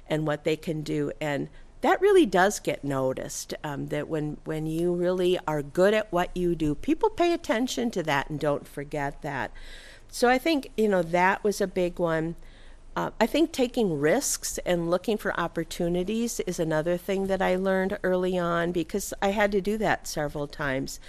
and 0.09 0.27
what 0.27 0.43
they 0.43 0.57
can 0.57 0.81
do. 0.81 1.13
And 1.21 1.47
that 1.79 2.01
really 2.01 2.25
does 2.25 2.59
get 2.59 2.83
noticed. 2.83 3.53
Um, 3.63 3.87
that 3.87 4.09
when 4.09 4.35
when 4.43 4.65
you 4.67 4.93
really 4.93 5.39
are 5.47 5.61
good 5.63 5.93
at 5.93 6.11
what 6.11 6.35
you 6.35 6.55
do, 6.55 6.75
people 6.75 7.09
pay 7.09 7.31
attention 7.31 7.89
to 7.91 8.03
that 8.03 8.29
and 8.29 8.37
don't 8.37 8.67
forget 8.67 9.21
that. 9.21 9.53
So 10.09 10.27
I 10.27 10.37
think, 10.37 10.71
you 10.75 10.89
know, 10.89 11.03
that 11.03 11.41
was 11.41 11.61
a 11.61 11.67
big 11.67 11.99
one. 11.99 12.35
Uh, 12.97 13.11
I 13.21 13.27
think 13.27 13.51
taking 13.51 13.99
risks 13.99 14.57
and 14.65 14.89
looking 14.89 15.19
for 15.19 15.39
opportunities 15.39 16.39
is 16.47 16.59
another 16.59 16.97
thing 16.97 17.27
that 17.27 17.43
I 17.43 17.55
learned 17.55 17.99
early 18.01 18.39
on 18.39 18.71
because 18.71 19.13
I 19.21 19.27
had 19.27 19.51
to 19.51 19.61
do 19.61 19.77
that 19.77 20.07
several 20.07 20.47
times. 20.47 20.99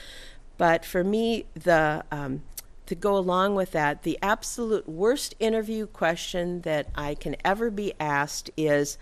But 0.58 0.84
for 0.84 1.02
me, 1.02 1.46
the 1.54 2.04
um, 2.12 2.42
to 2.84 2.94
go 2.94 3.16
along 3.16 3.54
with 3.54 3.70
that, 3.70 4.02
the 4.02 4.18
absolute 4.20 4.86
worst 4.86 5.34
interview 5.40 5.86
question 5.86 6.60
that 6.60 6.88
I 6.94 7.14
can 7.14 7.36
ever 7.42 7.70
be 7.70 7.94
asked 7.98 8.50
is, 8.54 8.98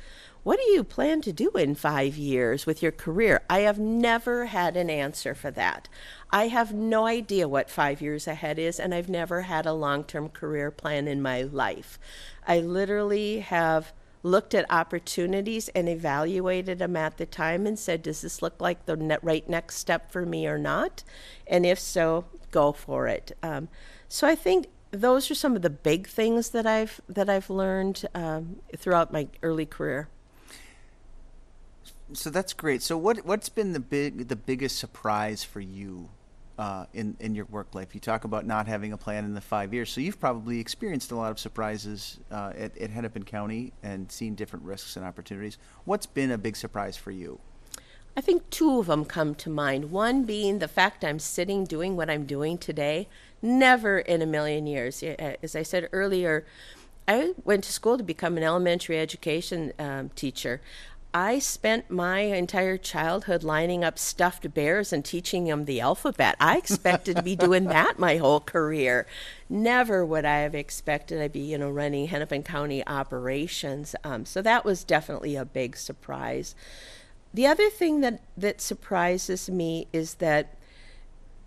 what 0.47 0.61
do 0.61 0.71
you 0.71 0.85
plan 0.85 1.23
to 1.23 1.33
do 1.33 1.51
in 1.57 1.75
five 1.75 2.17
years 2.17 2.67
with 2.67 2.81
your 2.81 2.93
career? 2.93 3.43
I 3.51 3.63
have 3.63 3.81
never 3.81 4.47
had 4.47 4.77
an 4.77 4.89
answer 4.89 5.35
for 5.35 5.51
that. 5.51 5.89
I 6.31 6.47
have 6.47 6.73
no 6.73 7.05
idea 7.05 7.49
what 7.49 7.69
five 7.69 8.01
years 8.01 8.29
ahead 8.29 8.57
is, 8.57 8.79
and 8.79 8.95
I've 8.95 9.09
never 9.09 9.41
had 9.41 9.67
a 9.67 9.73
long 9.73 10.05
term 10.05 10.29
career 10.29 10.71
plan 10.71 11.09
in 11.09 11.21
my 11.21 11.43
life. 11.43 11.99
I 12.47 12.61
literally 12.61 13.41
have 13.41 13.93
looked 14.23 14.55
at 14.55 14.71
opportunities 14.71 15.69
and 15.71 15.89
evaluated 15.89 16.79
them 16.79 16.95
at 16.97 17.17
the 17.17 17.27
time 17.27 17.67
and 17.67 17.77
said, 17.77 18.05
does 18.05 18.21
this 18.21 18.41
look 18.41 18.61
like 18.61 18.87
the 18.87 19.19
right 19.25 19.49
next 19.49 19.79
step 19.79 20.13
for 20.13 20.25
me 20.25 20.47
or 20.47 20.59
not? 20.59 21.03
And 21.49 21.67
if 21.67 21.81
so, 21.81 22.25
go 22.53 22.71
for 22.71 23.09
it. 23.09 23.37
Um, 23.43 23.67
so 24.09 24.29
I 24.29 24.37
think 24.37 24.69
those 24.93 25.29
are 25.29 25.35
some 25.35 25.57
of 25.57 25.63
the 25.63 25.71
big 25.71 26.07
things 26.07 26.51
that 26.51 26.69
I've 26.69 27.01
that 27.09 27.29
I've 27.29 27.51
learned 27.51 28.07
um, 28.15 28.59
throughout 28.77 29.13
my 29.13 29.27
early 29.43 29.67
career 29.67 30.09
so 32.13 32.31
that's 32.31 32.53
great. 32.53 32.83
So 32.83 32.97
what 32.97 33.25
what's 33.25 33.49
been 33.49 33.73
the 33.73 33.81
big 33.81 34.29
the 34.29 34.37
biggest 34.37 34.79
surprise 34.79 35.43
for 35.45 35.61
you 35.61 36.09
uh, 36.59 36.87
in 36.95 37.17
in 37.21 37.35
your 37.35 37.47
work 37.47 37.75
life? 37.75 37.95
You 37.95 38.01
talk 38.01 38.25
about 38.25 38.47
not 38.47 38.67
having 38.67 38.93
a 38.93 38.97
plan 38.97 39.25
in 39.25 39.35
the 39.35 39.41
five 39.41 39.75
years, 39.75 39.91
so 39.91 40.01
you've 40.01 40.21
probably 40.21 40.61
experienced 40.61 41.11
a 41.11 41.17
lot 41.17 41.31
of 41.31 41.39
surprises 41.39 42.19
uh, 42.31 42.53
at, 42.57 42.77
at 42.79 42.91
Hennepin 42.91 43.25
County 43.25 43.73
and 43.83 44.11
seen 44.11 44.35
different 44.35 44.65
risks 44.65 44.97
and 44.97 45.05
opportunities. 45.05 45.59
What's 45.85 46.07
been 46.07 46.31
a 46.31 46.39
big 46.39 46.57
surprise 46.57 46.97
for 46.97 47.11
you? 47.11 47.41
I 48.17 48.23
think 48.23 48.49
two 48.49 48.79
of 48.79 48.87
them 48.87 49.05
come 49.05 49.35
to 49.35 49.51
mind. 49.51 49.91
One 49.91 50.25
being 50.25 50.59
the 50.59 50.69
fact 50.69 51.05
I'm 51.05 51.19
sitting 51.19 51.65
doing 51.65 51.97
what 51.97 52.09
I'm 52.09 52.25
doing 52.25 52.57
today. 52.57 53.09
Never 53.43 53.99
in 53.99 54.23
a 54.23 54.27
million 54.27 54.67
years. 54.67 55.03
As 55.03 55.55
I 55.55 55.63
said 55.63 55.91
earlier, 55.93 56.47
I 57.07 57.35
went 57.45 57.65
to 57.65 57.73
school 57.73 57.99
to 57.99 58.03
become 58.03 58.39
an 58.39 58.43
elementary 58.43 58.99
education 58.99 59.75
um, 59.79 60.09
teacher. 60.17 60.63
I 61.15 61.39
spent 61.39 61.91
my 61.91 62.21
entire 62.21 62.77
childhood 62.77 63.43
lining 63.43 63.83
up 63.83 63.99
stuffed 63.99 64.53
bears 64.53 64.93
and 64.93 65.05
teaching 65.05 65.45
them 65.45 65.65
the 65.65 65.81
alphabet. 65.81 66.37
I 66.39 66.59
expected 66.59 67.17
to 67.17 67.23
be 67.23 67.37
doing 67.37 67.65
that 67.69 67.99
my 67.99 68.17
whole 68.17 68.41
career. 68.41 69.07
Never 69.49 70.05
would 70.05 70.25
I 70.25 70.41
have 70.41 70.55
expected 70.55 71.21
I'd 71.21 71.33
be, 71.33 71.41
you 71.41 71.59
know, 71.59 71.71
running 71.71 72.09
Hennepin 72.09 72.43
County 72.43 72.87
operations. 72.87 73.95
Um, 74.05 74.27
so 74.27 74.43
that 74.43 74.65
was 74.65 74.85
definitely 74.85 75.37
a 75.37 75.45
big 75.45 75.77
surprise. 75.77 76.55
The 77.33 77.47
other 77.47 77.71
thing 77.71 78.01
that, 78.01 78.21
that 78.37 78.61
surprises 78.61 79.49
me 79.49 79.89
is 79.93 80.15
that 80.15 80.56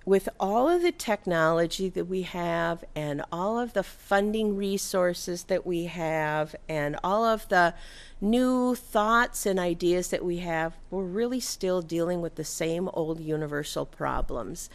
with 0.09 0.27
all 0.39 0.67
of 0.67 0.81
the 0.81 0.91
technology 0.91 1.87
that 1.87 2.05
we 2.05 2.23
have 2.23 2.83
and 2.95 3.23
all 3.31 3.59
of 3.59 3.73
the 3.73 3.83
funding 3.83 4.55
resources 4.55 5.43
that 5.43 5.67
we 5.67 5.85
have 5.85 6.55
and 6.67 6.97
all 7.03 7.23
of 7.23 7.47
the 7.49 7.71
new 8.19 8.73
thoughts 8.73 9.45
and 9.45 9.59
ideas 9.59 10.09
that 10.09 10.25
we 10.25 10.37
have, 10.37 10.75
we're 10.89 11.03
really 11.03 11.39
still 11.39 11.83
dealing 11.83 12.21
with 12.21 12.33
the 12.33 12.43
same 12.43 12.89
old 12.93 13.19
universal 13.19 13.85
problems. 13.85 14.67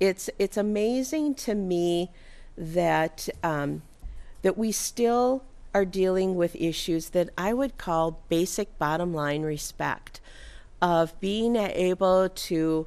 It's 0.00 0.30
it's 0.38 0.56
amazing 0.56 1.34
to 1.34 1.54
me 1.54 2.10
that 2.56 3.28
um, 3.42 3.82
that 4.40 4.56
we 4.56 4.72
still 4.72 5.44
are 5.74 5.84
dealing 5.84 6.34
with 6.34 6.56
issues 6.56 7.10
that 7.10 7.28
I 7.36 7.52
would 7.52 7.76
call 7.76 8.22
basic 8.30 8.78
bottom 8.78 9.12
line 9.12 9.42
respect 9.42 10.22
of 10.80 11.20
being 11.20 11.56
able 11.56 12.30
to 12.30 12.86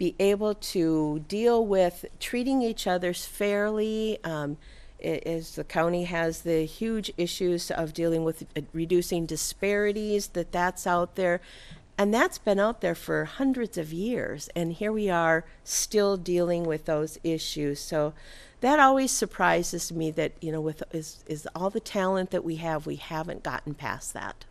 be 0.00 0.16
able 0.18 0.54
to 0.54 1.22
deal 1.28 1.64
with 1.64 2.06
treating 2.18 2.62
each 2.62 2.86
other's 2.86 3.26
fairly. 3.26 4.18
Um, 4.24 4.56
as 5.02 5.54
the 5.56 5.64
county 5.64 6.04
has 6.04 6.42
the 6.42 6.64
huge 6.64 7.12
issues 7.16 7.70
of 7.70 7.92
dealing 7.92 8.24
with 8.24 8.44
uh, 8.56 8.62
reducing 8.72 9.26
disparities, 9.26 10.28
that 10.28 10.52
that's 10.52 10.86
out 10.86 11.16
there. 11.16 11.40
And 11.98 12.14
that's 12.14 12.38
been 12.38 12.58
out 12.58 12.80
there 12.80 12.94
for 12.94 13.26
hundreds 13.26 13.76
of 13.76 13.92
years. 13.92 14.48
And 14.56 14.72
here 14.72 14.92
we 14.92 15.10
are 15.10 15.44
still 15.64 16.16
dealing 16.16 16.64
with 16.64 16.86
those 16.86 17.18
issues. 17.22 17.78
So 17.78 18.14
that 18.60 18.78
always 18.78 19.10
surprises 19.10 19.92
me 19.92 20.10
that, 20.12 20.32
you 20.40 20.50
know, 20.50 20.62
with 20.62 20.82
is, 20.92 21.22
is 21.26 21.46
all 21.54 21.68
the 21.68 21.80
talent 21.80 22.30
that 22.30 22.44
we 22.44 22.56
have, 22.56 22.86
we 22.86 22.96
haven't 22.96 23.42
gotten 23.42 23.74
past 23.74 24.14
that. 24.14 24.46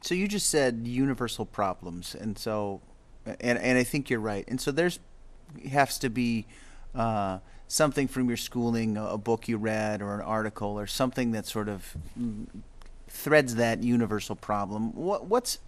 So 0.00 0.14
you 0.14 0.28
just 0.28 0.48
said 0.48 0.82
universal 0.84 1.44
problems. 1.44 2.14
And 2.14 2.38
so 2.38 2.80
and 3.40 3.58
and 3.58 3.78
I 3.78 3.84
think 3.84 4.10
you're 4.10 4.20
right. 4.20 4.44
And 4.48 4.60
so 4.60 4.70
there's 4.70 4.98
has 5.70 5.98
to 5.98 6.08
be 6.08 6.46
uh, 6.94 7.38
something 7.68 8.08
from 8.08 8.28
your 8.28 8.36
schooling, 8.36 8.96
a 8.96 9.18
book 9.18 9.48
you 9.48 9.56
read, 9.56 10.02
or 10.02 10.14
an 10.14 10.20
article, 10.22 10.78
or 10.78 10.86
something 10.86 11.32
that 11.32 11.46
sort 11.46 11.68
of 11.68 11.96
threads 13.08 13.56
that 13.56 13.82
universal 13.82 14.36
problem. 14.36 14.94
What, 14.94 15.26
what's 15.26 15.58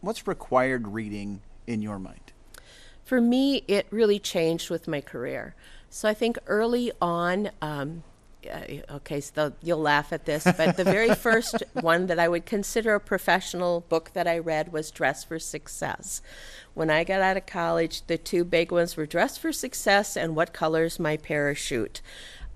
what's 0.00 0.26
required 0.26 0.88
reading 0.88 1.40
in 1.66 1.82
your 1.82 1.98
mind? 1.98 2.32
For 3.04 3.20
me, 3.20 3.64
it 3.66 3.86
really 3.90 4.18
changed 4.18 4.70
with 4.70 4.86
my 4.86 5.00
career. 5.00 5.54
So 5.88 6.08
I 6.08 6.14
think 6.14 6.38
early 6.46 6.92
on, 7.02 7.50
um, 7.60 8.04
uh, 8.46 8.94
okay, 8.96 9.20
so 9.20 9.52
you'll 9.62 9.80
laugh 9.80 10.12
at 10.12 10.24
this, 10.24 10.44
but 10.44 10.76
the 10.76 10.84
very 10.84 11.14
first 11.14 11.62
one 11.72 12.06
that 12.06 12.18
I 12.18 12.28
would 12.28 12.46
consider 12.46 12.94
a 12.94 13.00
professional 13.00 13.80
book 13.88 14.12
that 14.12 14.26
I 14.26 14.38
read 14.38 14.72
was 14.72 14.90
Dress 14.90 15.24
for 15.24 15.38
Success. 15.38 16.22
When 16.74 16.90
I 16.90 17.04
got 17.04 17.20
out 17.20 17.36
of 17.36 17.46
college, 17.46 18.06
the 18.06 18.18
two 18.18 18.44
big 18.44 18.70
ones 18.70 18.96
were 18.96 19.06
Dress 19.06 19.36
for 19.36 19.52
Success 19.52 20.16
and 20.16 20.36
What 20.36 20.52
Colors 20.52 20.98
My 20.98 21.16
Parachute. 21.16 22.00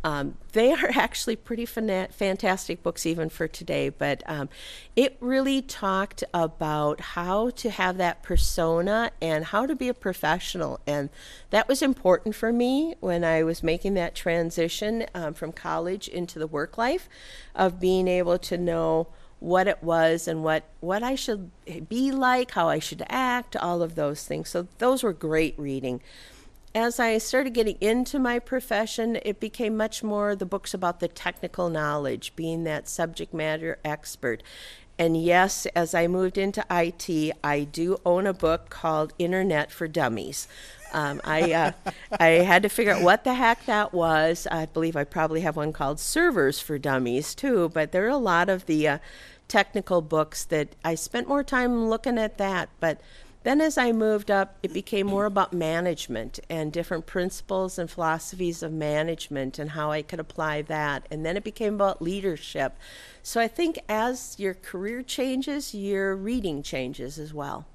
Um, 0.04 0.36
they 0.52 0.70
are 0.70 0.90
actually 0.94 1.34
pretty 1.34 1.64
fantastic 1.64 2.82
books 2.82 3.06
even 3.06 3.30
for 3.30 3.48
today, 3.48 3.88
but 3.88 4.22
um, 4.26 4.50
it 4.94 5.16
really 5.18 5.62
talked 5.62 6.22
about 6.34 7.00
how 7.00 7.50
to 7.50 7.70
have 7.70 7.96
that 7.96 8.22
persona 8.22 9.10
and 9.20 9.46
how 9.46 9.66
to 9.66 9.74
be 9.74 9.88
a 9.88 9.94
professional. 9.94 10.78
And 10.86 11.08
that 11.50 11.66
was 11.66 11.80
important 11.80 12.34
for 12.34 12.52
me 12.52 12.94
when 13.00 13.24
I 13.24 13.42
was 13.42 13.62
making 13.62 13.94
that 13.94 14.14
transition 14.14 15.06
um, 15.14 15.32
from 15.32 15.52
college 15.52 16.06
into 16.06 16.38
the 16.38 16.46
work 16.46 16.76
life 16.76 17.08
of 17.54 17.80
being 17.80 18.06
able 18.06 18.38
to 18.40 18.58
know 18.58 19.08
what 19.40 19.66
it 19.66 19.82
was 19.82 20.28
and 20.28 20.44
what, 20.44 20.64
what 20.80 21.02
I 21.02 21.14
should 21.14 21.50
be 21.88 22.12
like, 22.12 22.52
how 22.52 22.68
I 22.68 22.78
should 22.78 23.02
act, 23.08 23.56
all 23.56 23.82
of 23.82 23.94
those 23.94 24.24
things. 24.24 24.50
So 24.50 24.68
those 24.78 25.02
were 25.02 25.12
great 25.12 25.58
reading 25.58 26.00
as 26.74 26.98
I 26.98 27.18
started 27.18 27.54
getting 27.54 27.76
into 27.80 28.18
my 28.18 28.38
profession, 28.38 29.18
it 29.22 29.38
became 29.38 29.76
much 29.76 30.02
more 30.02 30.34
the 30.34 30.46
books 30.46 30.74
about 30.74 31.00
the 31.00 31.08
technical 31.08 31.68
knowledge, 31.68 32.34
being 32.34 32.64
that 32.64 32.88
subject 32.88 33.32
matter 33.32 33.78
expert. 33.84 34.42
And 34.98 35.20
yes, 35.20 35.66
as 35.74 35.94
I 35.94 36.06
moved 36.06 36.38
into 36.38 36.64
IT, 36.70 37.36
I 37.42 37.64
do 37.64 37.98
own 38.04 38.26
a 38.26 38.32
book 38.32 38.70
called 38.70 39.12
Internet 39.18 39.72
for 39.72 39.88
Dummies. 39.88 40.46
Um, 40.92 41.20
I 41.24 41.52
uh, 41.52 41.72
I 42.20 42.26
had 42.26 42.62
to 42.62 42.68
figure 42.68 42.92
out 42.92 43.02
what 43.02 43.24
the 43.24 43.34
heck 43.34 43.66
that 43.66 43.92
was. 43.92 44.46
I 44.50 44.66
believe 44.66 44.96
I 44.96 45.04
probably 45.04 45.40
have 45.40 45.56
one 45.56 45.72
called 45.72 45.98
Servers 45.98 46.60
for 46.60 46.78
Dummies 46.78 47.34
too. 47.34 47.70
But 47.70 47.90
there 47.92 48.04
are 48.06 48.08
a 48.08 48.16
lot 48.16 48.48
of 48.48 48.66
the 48.66 48.86
uh, 48.86 48.98
technical 49.48 50.00
books 50.00 50.44
that 50.44 50.68
I 50.84 50.94
spent 50.94 51.28
more 51.28 51.42
time 51.42 51.88
looking 51.88 52.18
at 52.18 52.38
that. 52.38 52.68
But 52.78 53.00
Then, 53.44 53.60
as 53.60 53.76
I 53.76 53.92
moved 53.92 54.30
up, 54.30 54.56
it 54.62 54.72
became 54.72 55.06
more 55.06 55.26
about 55.26 55.52
management 55.52 56.40
and 56.48 56.72
different 56.72 57.04
principles 57.04 57.78
and 57.78 57.90
philosophies 57.90 58.62
of 58.62 58.72
management 58.72 59.58
and 59.58 59.70
how 59.70 59.92
I 59.92 60.00
could 60.00 60.18
apply 60.18 60.62
that. 60.62 61.06
And 61.10 61.26
then 61.26 61.36
it 61.36 61.44
became 61.44 61.74
about 61.74 62.00
leadership. 62.00 62.74
So 63.22 63.42
I 63.42 63.48
think 63.48 63.78
as 63.86 64.34
your 64.38 64.54
career 64.54 65.02
changes, 65.02 65.74
your 65.74 66.16
reading 66.16 66.62
changes 66.62 67.18
as 67.18 67.34
well. 67.34 67.66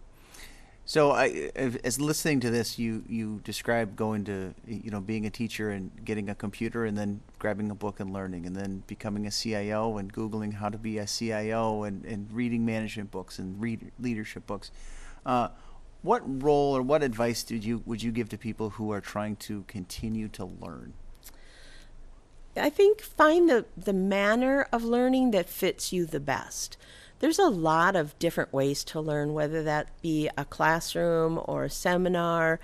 So, 0.86 1.12
I, 1.12 1.52
as 1.56 2.02
listening 2.02 2.40
to 2.40 2.50
this, 2.50 2.80
you 2.80 3.04
you 3.08 3.42
described 3.44 3.96
going 3.96 4.26
to 4.26 4.56
you 4.66 4.90
know 4.90 5.00
being 5.00 5.28
a 5.28 5.30
teacher 5.30 5.70
and 5.70 5.92
getting 6.04 6.32
a 6.32 6.34
computer, 6.34 6.84
and 6.84 6.98
then 6.98 7.22
grabbing 7.38 7.70
a 7.70 7.76
book 7.76 8.00
and 8.00 8.12
learning, 8.12 8.48
and 8.48 8.56
then 8.56 8.82
becoming 8.88 9.28
a 9.28 9.32
CIO 9.32 10.00
and 10.00 10.12
googling 10.12 10.52
how 10.56 10.68
to 10.68 10.80
be 10.80 10.98
a 10.98 11.06
CIO, 11.06 11.84
and, 11.84 12.04
and 12.06 12.34
reading 12.34 12.66
management 12.66 13.12
books 13.12 13.38
and 13.38 13.62
read 13.62 13.92
leadership 14.00 14.48
books. 14.48 14.72
Uh, 15.30 15.50
what 16.02 16.24
role 16.42 16.76
or 16.76 16.82
what 16.82 17.04
advice 17.04 17.44
did 17.44 17.64
you 17.64 17.84
would 17.86 18.02
you 18.02 18.12
give 18.12 18.30
to 18.30 18.38
people 18.38 18.72
who 18.72 18.92
are 18.92 19.00
trying 19.00 19.36
to 19.36 19.64
continue 19.68 20.28
to 20.30 20.44
learn? 20.44 20.94
I 22.58 22.72
think 22.72 23.02
find 23.02 23.48
the 23.48 23.66
the 23.78 23.94
manner 23.94 24.68
of 24.72 24.84
learning 24.84 25.30
that 25.32 25.48
fits 25.48 25.94
you 25.94 26.08
the 26.08 26.20
best 26.20 26.78
there's 27.20 27.40
a 27.40 27.50
lot 27.50 27.96
of 27.96 28.18
different 28.18 28.54
ways 28.54 28.84
to 28.86 29.00
learn, 29.00 29.34
whether 29.34 29.64
that 29.64 29.90
be 30.02 30.30
a 30.38 30.46
classroom 30.46 31.40
or 31.46 31.66
a 31.66 31.70
seminar 31.70 32.60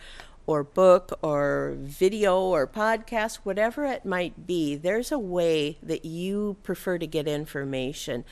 or 0.47 0.63
book 0.63 1.17
or 1.21 1.75
video 1.77 2.39
or 2.39 2.67
podcast, 2.67 3.37
whatever 3.43 3.85
it 3.85 4.05
might 4.05 4.45
be, 4.45 4.75
there's 4.75 5.11
a 5.11 5.19
way 5.19 5.77
that 5.81 6.05
you 6.05 6.57
prefer 6.63 6.97
to 6.97 7.07
get 7.07 7.27
information. 7.27 8.23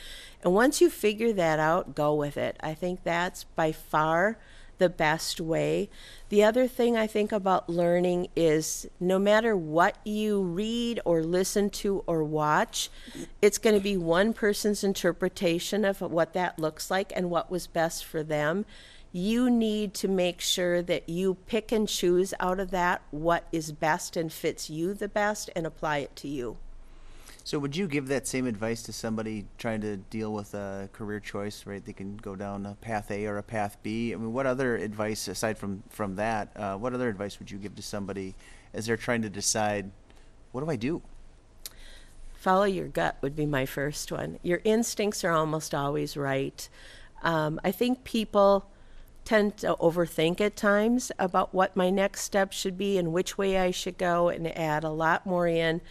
And 0.44 0.54
once 0.54 0.82
you 0.82 0.90
figure 0.90 1.34
that 1.34 1.60
out, 1.60 1.96
go 1.96 2.14
with 2.14 2.38
it. 2.38 2.58
I 2.62 2.74
think 2.74 3.04
that's 3.04 3.44
by 3.44 3.72
far 3.72 4.38
the 4.78 4.90
best 4.90 5.40
way. 5.40 5.90
The 6.30 6.44
other 6.44 6.68
thing 6.68 6.98
I 6.98 7.08
think 7.08 7.32
about 7.32 7.70
learning 7.70 8.28
is 8.36 8.88
no 9.00 9.20
matter 9.20 9.56
what 9.56 9.98
you 10.04 10.42
read 10.42 11.00
or 11.06 11.24
listen 11.24 11.70
to 11.70 12.04
or 12.08 12.24
watch, 12.24 12.90
it's 13.42 13.58
going 13.58 13.76
to 13.76 13.82
be 13.82 13.98
one 13.98 14.34
person's 14.34 14.84
interpretation 14.84 15.86
of 15.86 16.02
what 16.02 16.34
that 16.34 16.60
looks 16.60 16.90
like 16.90 17.14
and 17.16 17.30
what 17.30 17.52
was 17.52 17.68
best 17.68 18.04
for 18.04 18.24
them. 18.24 18.66
You 19.16 19.52
need 19.52 19.94
to 19.96 20.08
make 20.08 20.42
sure 20.42 20.82
that 20.82 21.08
you 21.08 21.36
pick 21.46 21.72
and 21.72 21.88
choose 21.88 22.34
out 22.40 22.60
of 22.60 22.72
that 22.72 23.04
what 23.12 23.48
is 23.52 23.72
best 23.72 24.18
and 24.18 24.34
fits 24.34 24.72
you 24.72 24.96
the 24.96 25.08
best 25.08 25.52
and 25.56 25.68
apply 25.68 26.00
it 26.00 26.16
to 26.18 26.28
you. 26.28 26.58
So, 27.46 27.60
would 27.60 27.76
you 27.76 27.88
give 27.88 28.08
that 28.08 28.26
same 28.26 28.48
advice 28.48 28.82
to 28.84 28.94
somebody 28.94 29.46
trying 29.60 29.82
to 29.82 29.98
deal 29.98 30.34
with 30.34 30.56
a 30.56 30.90
career 30.94 31.20
choice? 31.20 31.68
Right, 31.68 31.84
they 31.86 31.94
can 31.94 32.18
go 32.18 32.36
down 32.36 32.66
a 32.66 32.74
path 32.76 33.12
A 33.12 33.28
or 33.28 33.38
a 33.38 33.44
path 33.44 33.78
B. 33.84 34.14
I 34.14 34.16
mean, 34.16 34.34
what 34.34 34.48
other 34.48 34.78
advice 34.78 35.28
aside 35.28 35.60
from 35.60 35.84
from 35.90 36.16
that? 36.16 36.50
Uh, 36.56 36.78
what 36.78 36.94
other 36.94 37.08
advice 37.08 37.38
would 37.38 37.52
you 37.52 37.60
give 37.60 37.76
to 37.76 37.84
somebody 37.84 38.34
as 38.74 38.88
they're 38.88 38.98
trying 38.98 39.22
to 39.22 39.30
decide 39.30 39.92
what 40.54 40.64
do 40.64 40.70
I 40.72 40.76
do? 40.76 41.02
Follow 42.34 42.64
your 42.64 42.88
gut 42.88 43.18
would 43.22 43.36
be 43.36 43.46
my 43.46 43.66
first 43.66 44.12
one. 44.12 44.40
Your 44.42 44.62
instincts 44.64 45.24
are 45.24 45.32
almost 45.32 45.76
always 45.76 46.18
right. 46.18 46.68
Um, 47.24 47.60
I 47.64 47.72
think 47.72 48.04
people 48.04 48.66
tend 49.26 49.58
to 49.58 49.76
overthink 49.76 50.42
at 50.42 50.56
times 50.56 51.12
about 51.18 51.54
what 51.54 51.76
my 51.76 51.90
next 51.90 52.22
step 52.22 52.52
should 52.52 52.78
be 52.78 52.98
and 52.98 53.14
which 53.14 53.38
way 53.38 53.58
I 53.58 53.72
should 53.72 53.98
go, 53.98 54.30
and 54.30 54.48
add 54.58 54.84
a 54.84 54.90
lot 54.90 55.26
more 55.26 55.48
in 55.48 55.82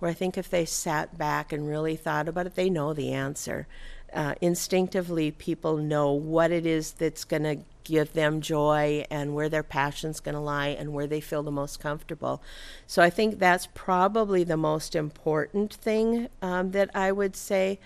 where 0.00 0.10
I 0.10 0.14
think 0.14 0.36
if 0.36 0.50
they 0.50 0.64
sat 0.64 1.16
back 1.16 1.52
and 1.52 1.68
really 1.68 1.94
thought 1.94 2.26
about 2.26 2.46
it, 2.46 2.56
they 2.56 2.70
know 2.70 2.92
the 2.92 3.12
answer. 3.12 3.66
Uh, 4.12 4.34
instinctively, 4.40 5.30
people 5.30 5.76
know 5.76 6.10
what 6.10 6.50
it 6.50 6.66
is 6.66 6.92
that's 6.92 7.24
going 7.24 7.44
to 7.44 7.58
give 7.84 8.12
them 8.12 8.40
joy 8.40 9.04
and 9.10 9.34
where 9.34 9.48
their 9.48 9.62
passion's 9.62 10.20
going 10.20 10.34
to 10.34 10.40
lie 10.40 10.68
and 10.68 10.92
where 10.92 11.06
they 11.06 11.20
feel 11.20 11.42
the 11.42 11.50
most 11.50 11.80
comfortable. 11.80 12.42
So 12.86 13.02
I 13.02 13.10
think 13.10 13.38
that's 13.38 13.68
probably 13.74 14.42
the 14.42 14.56
most 14.56 14.96
important 14.96 15.74
thing 15.74 16.28
um, 16.42 16.72
that 16.72 16.90
I 16.94 17.12
would 17.12 17.36
say. 17.36 17.78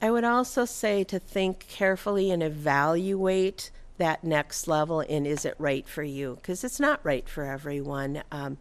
I 0.00 0.10
would 0.10 0.24
also 0.24 0.64
say 0.64 1.04
to 1.04 1.18
think 1.18 1.66
carefully 1.68 2.30
and 2.30 2.42
evaluate 2.42 3.70
that 4.02 4.24
next 4.24 4.66
level 4.66 5.00
and 5.00 5.26
is 5.26 5.44
it 5.44 5.54
right 5.58 5.86
for 5.86 6.02
you? 6.02 6.36
Because 6.36 6.64
it's 6.64 6.80
not 6.80 7.00
right 7.04 7.28
for 7.28 7.44
everyone. 7.44 8.22
Um, 8.32 8.58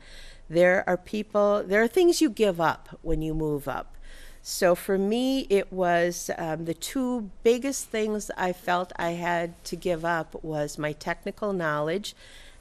there 0.47 0.83
are 0.87 0.97
people, 0.97 1.63
there 1.65 1.81
are 1.81 1.87
things 1.87 2.21
you 2.21 2.29
give 2.29 2.61
up 2.61 2.99
when 3.01 3.21
you 3.21 3.33
move 3.33 3.67
up. 3.67 3.95
So 4.43 4.75
for 4.75 4.97
me, 4.97 5.47
it 5.49 5.73
was 5.73 6.29
um, 6.37 6.65
the 6.65 6.73
two 6.73 7.31
biggest 7.43 7.87
things 7.89 8.29
I 8.37 8.53
felt 8.53 8.91
I 8.97 9.11
had 9.11 9.63
to 9.65 9.75
give 9.75 10.03
up 10.03 10.43
was 10.43 10.77
my 10.77 10.93
technical 10.93 11.53
knowledge, 11.53 12.15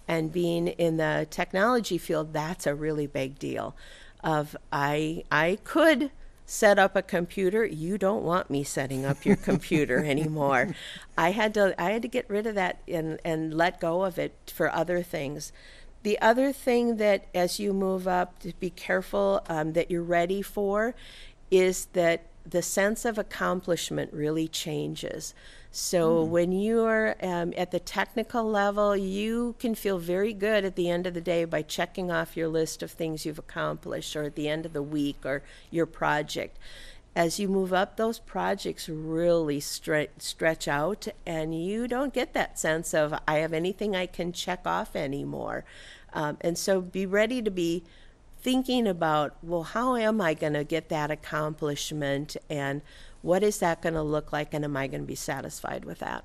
and 0.07 0.33
being 0.33 0.69
in 0.69 0.97
the 0.97 1.27
technology 1.31 1.97
field. 1.97 2.33
That's 2.33 2.67
a 2.67 2.75
really 2.75 3.07
big 3.07 3.39
deal. 3.39 3.77
Of 4.23 4.57
I 4.73 5.25
I 5.31 5.59
could 5.65 6.11
set 6.51 6.81
up 6.81 6.97
a 6.97 7.03
computer. 7.03 7.65
You 7.65 7.97
don't 7.97 8.25
want 8.25 8.51
me 8.51 8.65
setting 8.65 9.05
up 9.05 9.25
your 9.25 9.37
computer 9.37 10.05
anymore. 10.05 10.75
I 11.17 11.31
had 11.31 11.55
to 11.55 11.81
I 11.81 11.93
had 11.93 12.03
to 12.03 12.09
get 12.09 12.29
rid 12.29 12.47
of 12.47 12.57
that 12.57 12.81
and 12.89 13.21
and 13.25 13.55
let 13.55 13.81
go 13.81 14.03
of 14.03 14.19
it 14.19 14.53
for 14.53 14.73
other 14.75 15.03
things. 15.03 15.53
The 16.03 16.19
other 16.21 16.51
thing 16.51 16.97
that, 16.97 17.27
as 17.35 17.61
you 17.61 17.75
move 17.75 18.09
up, 18.09 18.39
to 18.41 18.55
be 18.59 18.71
careful 18.71 19.45
um, 19.49 19.75
that 19.75 19.91
you're 19.91 20.03
ready 20.03 20.41
for 20.41 20.95
is 21.51 21.87
that 21.93 22.27
the 22.45 22.63
sense 22.63 23.05
of 23.05 23.19
accomplishment 23.19 24.13
really 24.13 24.49
changes. 24.49 25.35
So, 25.73 26.25
mm. 26.25 26.29
when 26.29 26.53
you're 26.53 27.15
um, 27.23 27.53
at 27.57 27.71
the 27.71 27.79
technical 27.79 28.45
level, 28.45 28.97
you 28.97 29.55
can 29.59 29.75
feel 29.75 29.99
very 29.99 30.33
good 30.33 30.65
at 30.65 30.75
the 30.75 30.91
end 30.91 31.07
of 31.07 31.15
the 31.15 31.21
day 31.21 31.45
by 31.45 31.63
checking 31.63 32.11
off 32.11 32.37
your 32.37 32.49
list 32.49 32.83
of 32.83 32.91
things 32.91 33.25
you've 33.25 33.39
accomplished, 33.39 34.17
or 34.17 34.25
at 34.25 34.35
the 34.35 34.49
end 34.49 34.67
of 34.67 34.73
the 34.73 34.83
week, 34.83 35.25
or 35.25 35.43
your 35.71 35.87
project 35.87 36.57
as 37.17 37.41
you 37.41 37.49
move 37.49 37.73
up, 37.73 37.97
those 37.97 38.19
projects 38.19 38.89
really 38.89 39.61
stre- 39.61 40.09
stretch 40.19 40.69
out, 40.69 41.09
and 41.27 41.61
you 41.61 41.89
don't 41.89 42.15
get 42.15 42.35
that 42.35 42.59
sense 42.59 42.95
of, 42.95 43.13
I 43.27 43.39
have 43.39 43.53
anything 43.53 43.97
I 43.97 44.07
can 44.07 44.33
check 44.33 44.61
off 44.65 44.95
anymore. 44.95 45.65
Um, 46.13 46.39
and 46.41 46.57
so 46.57 46.81
be 46.81 47.07
ready 47.07 47.43
to 47.43 47.51
be 47.51 47.83
thinking 48.41 48.87
about, 48.87 49.37
well, 49.43 49.65
how 49.65 49.97
am 49.97 50.21
I 50.21 50.35
going 50.35 50.53
to 50.53 50.65
get 50.65 50.89
that 50.89 51.11
accomplishment, 51.11 52.37
and 52.49 52.81
what 53.23 53.43
is 53.43 53.59
that 53.59 53.83
going 53.83 53.95
to 53.95 54.03
look 54.03 54.33
like, 54.33 54.55
and 54.55 54.65
am 54.65 54.77
I 54.77 54.87
going 54.87 55.03
to 55.03 55.07
be 55.07 55.15
satisfied 55.15 55.85
with 55.85 55.99
that? 55.99 56.25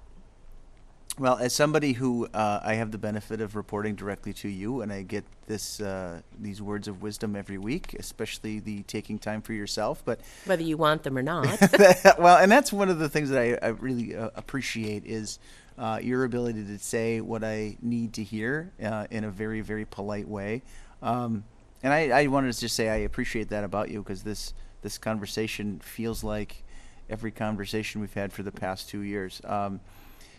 Well, 1.18 1.38
as 1.38 1.54
somebody 1.54 1.94
who 1.94 2.28
uh, 2.34 2.60
I 2.62 2.74
have 2.74 2.92
the 2.92 2.98
benefit 2.98 3.40
of 3.40 3.56
reporting 3.56 3.96
directly 3.96 4.34
to 4.34 4.50
you, 4.50 4.82
and 4.82 4.92
I 4.92 5.04
get 5.04 5.24
this 5.48 5.80
uh, 5.80 6.20
these 6.38 6.62
words 6.62 6.90
of 6.90 7.02
wisdom 7.02 7.38
every 7.38 7.58
week, 7.58 7.96
especially 7.98 8.60
the 8.60 8.84
taking 8.84 9.18
time 9.18 9.42
for 9.42 9.54
yourself. 9.54 10.04
But 10.04 10.20
whether 10.44 10.64
you 10.64 10.76
want 10.76 11.04
them 11.04 11.18
or 11.18 11.24
not, 11.24 11.46
well, 12.20 12.38
and 12.38 12.52
that's 12.52 12.74
one 12.74 12.90
of 12.90 13.00
the 13.00 13.08
things 13.08 13.30
that 13.30 13.40
I, 13.40 13.66
I 13.66 13.70
really 13.70 14.14
uh, 14.14 14.32
appreciate 14.36 15.06
is 15.06 15.40
uh, 15.78 16.00
your 16.02 16.26
ability 16.26 16.66
to 16.66 16.78
say 16.80 17.22
what 17.22 17.46
I 17.46 17.78
need 17.82 18.14
to 18.16 18.24
hear 18.24 18.74
uh, 18.84 19.08
in 19.10 19.24
a 19.24 19.32
very 19.32 19.62
very 19.62 19.86
polite 19.86 20.28
way. 20.28 20.64
Um, 21.02 21.46
and 21.82 21.94
I, 21.94 22.24
I 22.24 22.28
wanted 22.28 22.52
to 22.52 22.60
just 22.60 22.76
say 22.76 22.90
I 22.90 22.98
appreciate 22.98 23.50
that 23.50 23.64
about 23.64 23.90
you 23.90 24.00
because 24.00 24.24
this 24.24 24.54
this 24.82 24.98
conversation 24.98 25.80
feels 25.80 26.26
like 26.26 26.65
every 27.10 27.32
conversation 27.32 28.02
we've 28.02 28.14
had 28.14 28.34
for 28.34 28.44
the 28.44 28.52
past 28.52 28.90
two 28.90 29.02
years. 29.02 29.42
Um, 29.46 29.80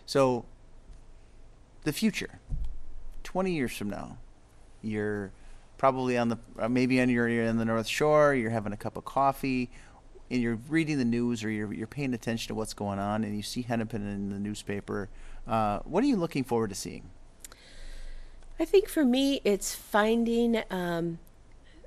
so 0.05 0.45
the 1.85 1.93
future. 1.93 2.41
20 3.25 3.53
years 3.53 3.77
from 3.77 3.91
now, 3.91 4.19
you're 4.83 5.33
probably 5.79 6.17
on 6.17 6.29
the 6.29 6.39
uh, 6.59 6.69
maybe 6.69 7.01
on 7.01 7.09
your 7.09 7.29
you're 7.29 7.45
in 7.45 7.57
the 7.57 7.65
North 7.65 7.87
Shore, 7.87 8.35
you're 8.35 8.51
having 8.51 8.73
a 8.73 8.77
cup 8.77 8.97
of 8.97 9.05
coffee, 9.05 9.71
and 10.31 10.41
you're 10.41 10.59
reading 10.69 10.99
the 10.99 11.05
news 11.05 11.45
or 11.45 11.51
you're 11.51 11.73
you're 11.73 11.87
paying 11.87 12.15
attention 12.15 12.49
to 12.49 12.55
what's 12.55 12.75
going 12.75 12.99
on, 12.99 13.25
and 13.25 13.37
you 13.37 13.43
see 13.43 13.63
Hennepin 13.63 14.07
in 14.07 14.31
the 14.31 14.39
newspaper. 14.39 15.09
Uh, 15.47 15.81
what 15.81 16.03
are 16.03 16.07
you 16.07 16.17
looking 16.17 16.45
forward 16.45 16.71
to 16.71 16.77
seeing? 16.77 17.11
I 18.59 18.65
think 18.65 18.89
for 18.89 19.05
me, 19.05 19.41
it's 19.45 19.75
finding 19.75 20.63
um, 20.71 21.19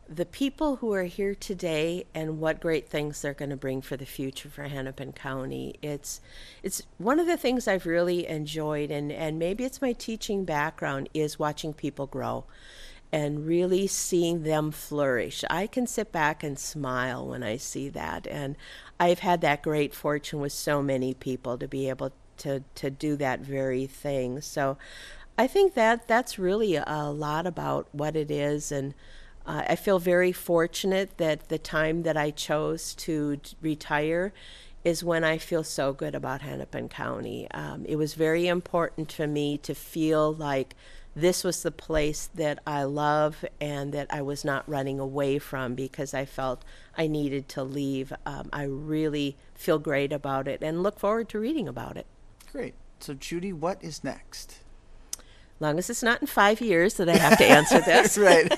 the 0.10 0.26
people 0.26 0.78
who 0.78 0.92
are 0.94 1.04
here 1.04 1.36
today 1.36 2.04
and 2.16 2.40
what 2.40 2.60
great 2.60 2.90
things 2.90 3.22
they're 3.22 3.34
going 3.34 3.52
to 3.52 3.56
bring 3.56 3.82
for 3.82 3.96
the 3.96 4.08
future 4.08 4.50
for 4.50 4.64
Hennepin 4.64 5.14
County. 5.14 5.76
It's 5.84 6.20
it's 6.64 6.82
one 6.98 7.20
of 7.20 7.28
the 7.28 7.38
things 7.38 7.68
I've 7.68 7.86
really 7.86 8.26
enjoyed 8.28 8.90
and 8.90 9.12
and 9.12 9.38
maybe 9.38 9.64
it's 9.64 9.82
my 9.82 9.94
teaching 9.94 10.46
background 10.46 11.10
is 11.14 11.38
watching 11.38 11.74
people 11.74 12.08
grow 12.08 12.46
and 13.12 13.46
really 13.46 13.86
seeing 13.86 14.44
them 14.44 14.72
flourish. 14.72 15.44
I 15.50 15.68
can 15.68 15.86
sit 15.86 16.12
back 16.12 16.44
and 16.44 16.58
smile 16.58 17.28
when 17.28 17.44
I 17.44 17.58
see 17.58 17.88
that 17.90 18.26
and 18.26 18.56
I've 19.00 19.20
had 19.20 19.42
that 19.42 19.62
great 19.62 19.94
fortune 19.94 20.40
with 20.40 20.54
so 20.54 20.82
many 20.82 21.14
people 21.14 21.58
to 21.60 21.68
be 21.68 21.88
able 21.88 22.14
to 22.38 22.64
to 22.76 22.90
do 22.90 23.16
that 23.18 23.42
very 23.42 23.86
thing. 23.86 24.42
So 24.42 24.78
I 25.38 25.46
think 25.46 25.76
that 25.76 26.08
that's 26.08 26.40
really 26.40 26.78
a 26.78 27.12
lot 27.12 27.46
about 27.46 27.88
what 27.92 28.16
it 28.16 28.32
is 28.32 28.72
and 28.72 28.96
uh, 29.50 29.64
I 29.68 29.76
feel 29.76 29.98
very 29.98 30.32
fortunate 30.32 31.18
that 31.18 31.50
the 31.50 31.58
time 31.58 32.04
that 32.04 32.16
I 32.16 32.30
chose 32.30 32.94
to 32.96 33.40
retire 33.62 34.32
is 34.84 35.04
when 35.04 35.24
I 35.24 35.40
feel 35.40 35.64
so 35.64 35.92
good 35.92 36.14
about 36.14 36.42
Hennepin 36.42 36.88
County. 36.88 37.50
Um, 37.50 37.84
it 37.86 37.96
was 37.96 38.14
very 38.14 38.48
important 38.48 39.10
to 39.10 39.26
me 39.26 39.58
to 39.58 39.74
feel 39.74 40.32
like 40.32 40.76
this 41.16 41.44
was 41.44 41.64
the 41.64 41.72
place 41.72 42.30
that 42.36 42.60
I 42.68 42.84
love 42.84 43.44
and 43.60 43.92
that 43.92 44.06
I 44.14 44.22
was 44.22 44.46
not 44.46 44.70
running 44.70 45.00
away 45.00 45.40
from 45.40 45.74
because 45.74 46.14
I 46.14 46.26
felt 46.26 46.64
I 46.96 47.08
needed 47.08 47.50
to 47.50 47.64
leave. 47.64 48.14
Um, 48.28 48.50
I 48.54 48.66
really 48.66 49.36
feel 49.56 49.80
great 49.80 50.14
about 50.14 50.48
it 50.48 50.62
and 50.62 50.84
look 50.84 51.00
forward 51.00 51.28
to 51.30 51.40
reading 51.40 51.68
about 51.68 51.98
it. 51.98 52.06
Great. 52.52 52.76
So, 53.00 53.16
Judy, 53.16 53.52
what 53.52 53.84
is 53.84 54.04
next? 54.04 54.60
Long 55.60 55.78
as 55.78 55.90
it's 55.90 56.04
not 56.04 56.22
in 56.22 56.28
five 56.28 56.62
years 56.62 56.96
that 56.96 57.10
I 57.10 57.18
have 57.18 57.38
to 57.38 57.46
answer 57.46 57.80
this. 57.86 58.18
right. 58.18 58.52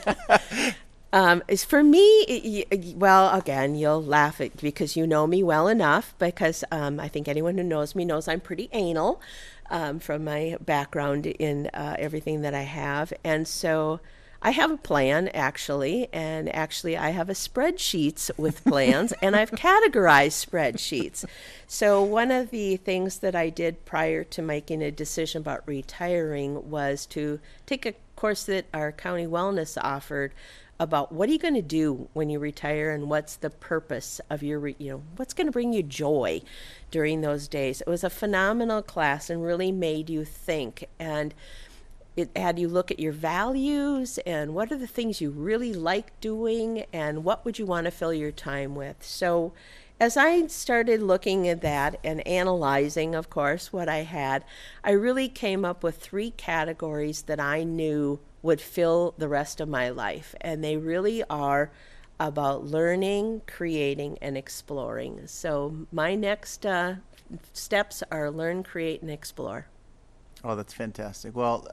Um, 1.13 1.43
is 1.49 1.65
for 1.65 1.83
me, 1.83 2.65
well, 2.95 3.37
again, 3.37 3.75
you'll 3.75 4.01
laugh 4.01 4.39
at 4.39 4.55
because 4.55 4.95
you 4.95 5.05
know 5.05 5.27
me 5.27 5.43
well 5.43 5.67
enough. 5.67 6.15
Because 6.19 6.63
um, 6.71 7.01
I 7.01 7.09
think 7.09 7.27
anyone 7.27 7.57
who 7.57 7.65
knows 7.65 7.95
me 7.95 8.05
knows 8.05 8.29
I'm 8.29 8.39
pretty 8.39 8.69
anal 8.71 9.21
um, 9.69 9.99
from 9.99 10.23
my 10.23 10.55
background 10.61 11.25
in 11.25 11.67
uh, 11.73 11.97
everything 11.99 12.43
that 12.43 12.53
I 12.53 12.61
have, 12.61 13.11
and 13.25 13.45
so 13.45 13.99
I 14.43 14.51
have 14.51 14.71
a 14.71 14.77
plan 14.77 15.27
actually, 15.29 16.07
and 16.11 16.53
actually 16.55 16.97
I 16.97 17.09
have 17.11 17.29
a 17.29 17.33
spreadsheets 17.33 18.31
with 18.37 18.63
plans, 18.63 19.13
and 19.21 19.35
I've 19.35 19.51
categorized 19.51 20.47
spreadsheets. 20.49 21.25
So 21.67 22.01
one 22.01 22.31
of 22.31 22.49
the 22.49 22.77
things 22.77 23.19
that 23.19 23.35
I 23.35 23.49
did 23.49 23.85
prior 23.85 24.23
to 24.23 24.41
making 24.41 24.81
a 24.81 24.91
decision 24.91 25.41
about 25.41 25.67
retiring 25.67 26.71
was 26.71 27.05
to 27.07 27.39
take 27.67 27.85
a 27.85 27.93
course 28.15 28.43
that 28.45 28.65
our 28.73 28.91
county 28.91 29.27
wellness 29.27 29.77
offered 29.79 30.33
about 30.79 31.11
what 31.11 31.29
are 31.29 31.31
you 31.31 31.37
going 31.37 31.53
to 31.53 31.61
do 31.61 32.09
when 32.13 32.31
you 32.31 32.39
retire 32.39 32.89
and 32.89 33.07
what's 33.07 33.35
the 33.35 33.51
purpose 33.51 34.19
of 34.31 34.41
your 34.41 34.59
re- 34.59 34.75
you 34.79 34.91
know 34.91 35.03
what's 35.15 35.33
going 35.33 35.45
to 35.45 35.51
bring 35.51 35.73
you 35.73 35.83
joy 35.83 36.41
during 36.89 37.21
those 37.21 37.47
days 37.47 37.81
it 37.81 37.87
was 37.87 38.03
a 38.03 38.09
phenomenal 38.09 38.81
class 38.81 39.29
and 39.29 39.43
really 39.43 39.71
made 39.71 40.09
you 40.09 40.25
think 40.25 40.87
and 40.97 41.35
it 42.15 42.29
had 42.35 42.59
you 42.59 42.67
look 42.67 42.91
at 42.91 42.99
your 42.99 43.13
values 43.13 44.17
and 44.25 44.53
what 44.53 44.71
are 44.71 44.77
the 44.77 44.87
things 44.87 45.21
you 45.21 45.29
really 45.29 45.73
like 45.73 46.19
doing 46.19 46.85
and 46.91 47.23
what 47.23 47.45
would 47.45 47.57
you 47.57 47.65
want 47.65 47.85
to 47.85 47.91
fill 47.91 48.13
your 48.13 48.31
time 48.31 48.75
with 48.75 48.97
so 49.01 49.53
as 50.01 50.17
I 50.17 50.47
started 50.47 51.03
looking 51.03 51.47
at 51.47 51.61
that 51.61 51.99
and 52.03 52.25
analyzing, 52.27 53.13
of 53.13 53.29
course, 53.29 53.71
what 53.71 53.87
I 53.87 53.97
had, 53.97 54.43
I 54.83 54.93
really 54.93 55.29
came 55.29 55.63
up 55.63 55.83
with 55.83 55.97
three 55.97 56.31
categories 56.31 57.21
that 57.27 57.39
I 57.39 57.63
knew 57.63 58.19
would 58.41 58.59
fill 58.59 59.13
the 59.19 59.27
rest 59.27 59.61
of 59.61 59.69
my 59.69 59.89
life. 59.89 60.33
And 60.41 60.63
they 60.63 60.75
really 60.75 61.23
are 61.29 61.69
about 62.19 62.65
learning, 62.65 63.43
creating, 63.45 64.17
and 64.23 64.35
exploring. 64.35 65.27
So 65.27 65.85
my 65.91 66.15
next 66.15 66.65
uh, 66.65 66.95
steps 67.53 68.01
are 68.09 68.31
learn, 68.31 68.63
create, 68.63 69.03
and 69.03 69.11
explore. 69.11 69.67
Oh, 70.43 70.55
that's 70.55 70.73
fantastic. 70.73 71.35
Well, 71.35 71.67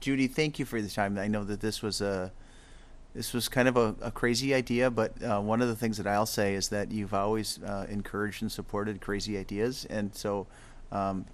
Judy, 0.00 0.26
thank 0.26 0.58
you 0.58 0.64
for 0.64 0.82
the 0.82 0.88
time. 0.88 1.16
I 1.18 1.28
know 1.28 1.44
that 1.44 1.60
this 1.60 1.80
was 1.82 2.00
a 2.00 2.32
this 3.14 3.32
was 3.32 3.48
kind 3.48 3.66
of 3.68 3.76
a, 3.76 3.94
a 4.02 4.10
crazy 4.10 4.54
idea, 4.54 4.90
but 4.90 5.20
uh, 5.22 5.40
one 5.40 5.60
of 5.60 5.68
the 5.68 5.74
things 5.74 5.96
that 5.96 6.06
I'll 6.06 6.26
say 6.26 6.54
is 6.54 6.68
that 6.68 6.92
you've 6.92 7.14
always 7.14 7.60
uh, 7.62 7.86
encouraged 7.88 8.42
and 8.42 8.50
supported 8.52 9.00
crazy 9.00 9.36
ideas, 9.36 9.84
and 9.90 10.14
so 10.14 10.46
um, 10.92 11.26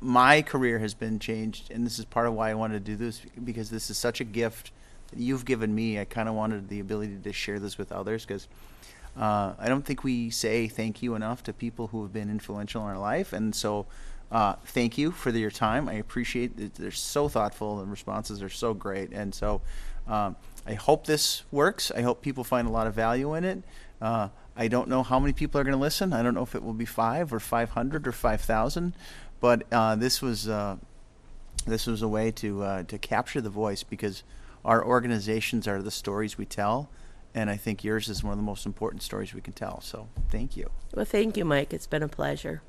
my 0.00 0.40
career 0.42 0.78
has 0.78 0.94
been 0.94 1.18
changed, 1.18 1.70
and 1.70 1.84
this 1.84 1.98
is 1.98 2.04
part 2.04 2.26
of 2.26 2.34
why 2.34 2.50
I 2.50 2.54
wanted 2.54 2.84
to 2.84 2.92
do 2.92 2.96
this 2.96 3.20
because 3.42 3.70
this 3.70 3.90
is 3.90 3.98
such 3.98 4.20
a 4.20 4.24
gift 4.24 4.72
that 5.10 5.18
you've 5.18 5.44
given 5.44 5.74
me. 5.74 5.98
I 5.98 6.04
kind 6.04 6.28
of 6.28 6.34
wanted 6.34 6.68
the 6.68 6.80
ability 6.80 7.18
to 7.22 7.32
share 7.32 7.58
this 7.58 7.76
with 7.76 7.92
others 7.92 8.24
because 8.24 8.48
uh, 9.18 9.52
I 9.58 9.68
don't 9.68 9.84
think 9.84 10.04
we 10.04 10.30
say 10.30 10.68
thank 10.68 11.02
you 11.02 11.14
enough 11.14 11.42
to 11.44 11.52
people 11.52 11.88
who 11.88 12.02
have 12.02 12.12
been 12.12 12.30
influential 12.30 12.82
in 12.82 12.88
our 12.88 12.98
life, 12.98 13.32
and 13.32 13.54
so. 13.54 13.86
Uh, 14.30 14.54
thank 14.66 14.98
you 14.98 15.10
for 15.10 15.30
your 15.30 15.50
time. 15.50 15.88
I 15.88 15.94
appreciate 15.94 16.58
it. 16.58 16.74
They're 16.74 16.90
so 16.90 17.28
thoughtful 17.28 17.80
and 17.80 17.90
responses 17.90 18.42
are 18.42 18.48
so 18.48 18.74
great. 18.74 19.12
And 19.12 19.34
so 19.34 19.60
um, 20.06 20.36
I 20.66 20.74
hope 20.74 21.06
this 21.06 21.44
works. 21.50 21.90
I 21.90 22.02
hope 22.02 22.22
people 22.22 22.44
find 22.44 22.66
a 22.66 22.70
lot 22.70 22.86
of 22.86 22.94
value 22.94 23.34
in 23.34 23.44
it. 23.44 23.62
Uh, 24.00 24.28
I 24.56 24.68
don't 24.68 24.88
know 24.88 25.02
how 25.02 25.18
many 25.18 25.32
people 25.32 25.60
are 25.60 25.64
going 25.64 25.76
to 25.76 25.80
listen. 25.80 26.12
I 26.12 26.22
don't 26.22 26.34
know 26.34 26.42
if 26.42 26.54
it 26.54 26.62
will 26.62 26.74
be 26.74 26.84
five 26.84 27.32
or 27.32 27.40
500 27.40 28.06
or 28.06 28.12
5,000. 28.12 28.94
But 29.40 29.64
uh, 29.70 29.94
this 29.96 30.22
was 30.22 30.48
uh, 30.48 30.76
this 31.66 31.86
was 31.86 32.00
a 32.00 32.08
way 32.08 32.30
to 32.30 32.62
uh, 32.62 32.82
to 32.84 32.96
capture 32.96 33.42
the 33.42 33.50
voice 33.50 33.82
because 33.82 34.22
our 34.64 34.82
organizations 34.82 35.68
are 35.68 35.82
the 35.82 35.90
stories 35.90 36.38
we 36.38 36.46
tell, 36.46 36.88
and 37.34 37.50
I 37.50 37.58
think 37.58 37.84
yours 37.84 38.08
is 38.08 38.24
one 38.24 38.32
of 38.32 38.38
the 38.38 38.44
most 38.44 38.64
important 38.64 39.02
stories 39.02 39.34
we 39.34 39.42
can 39.42 39.52
tell. 39.52 39.82
So 39.82 40.08
thank 40.30 40.56
you. 40.56 40.70
Well, 40.94 41.04
thank 41.04 41.36
you, 41.36 41.44
Mike. 41.44 41.74
It's 41.74 41.86
been 41.86 42.02
a 42.02 42.08
pleasure. 42.08 42.62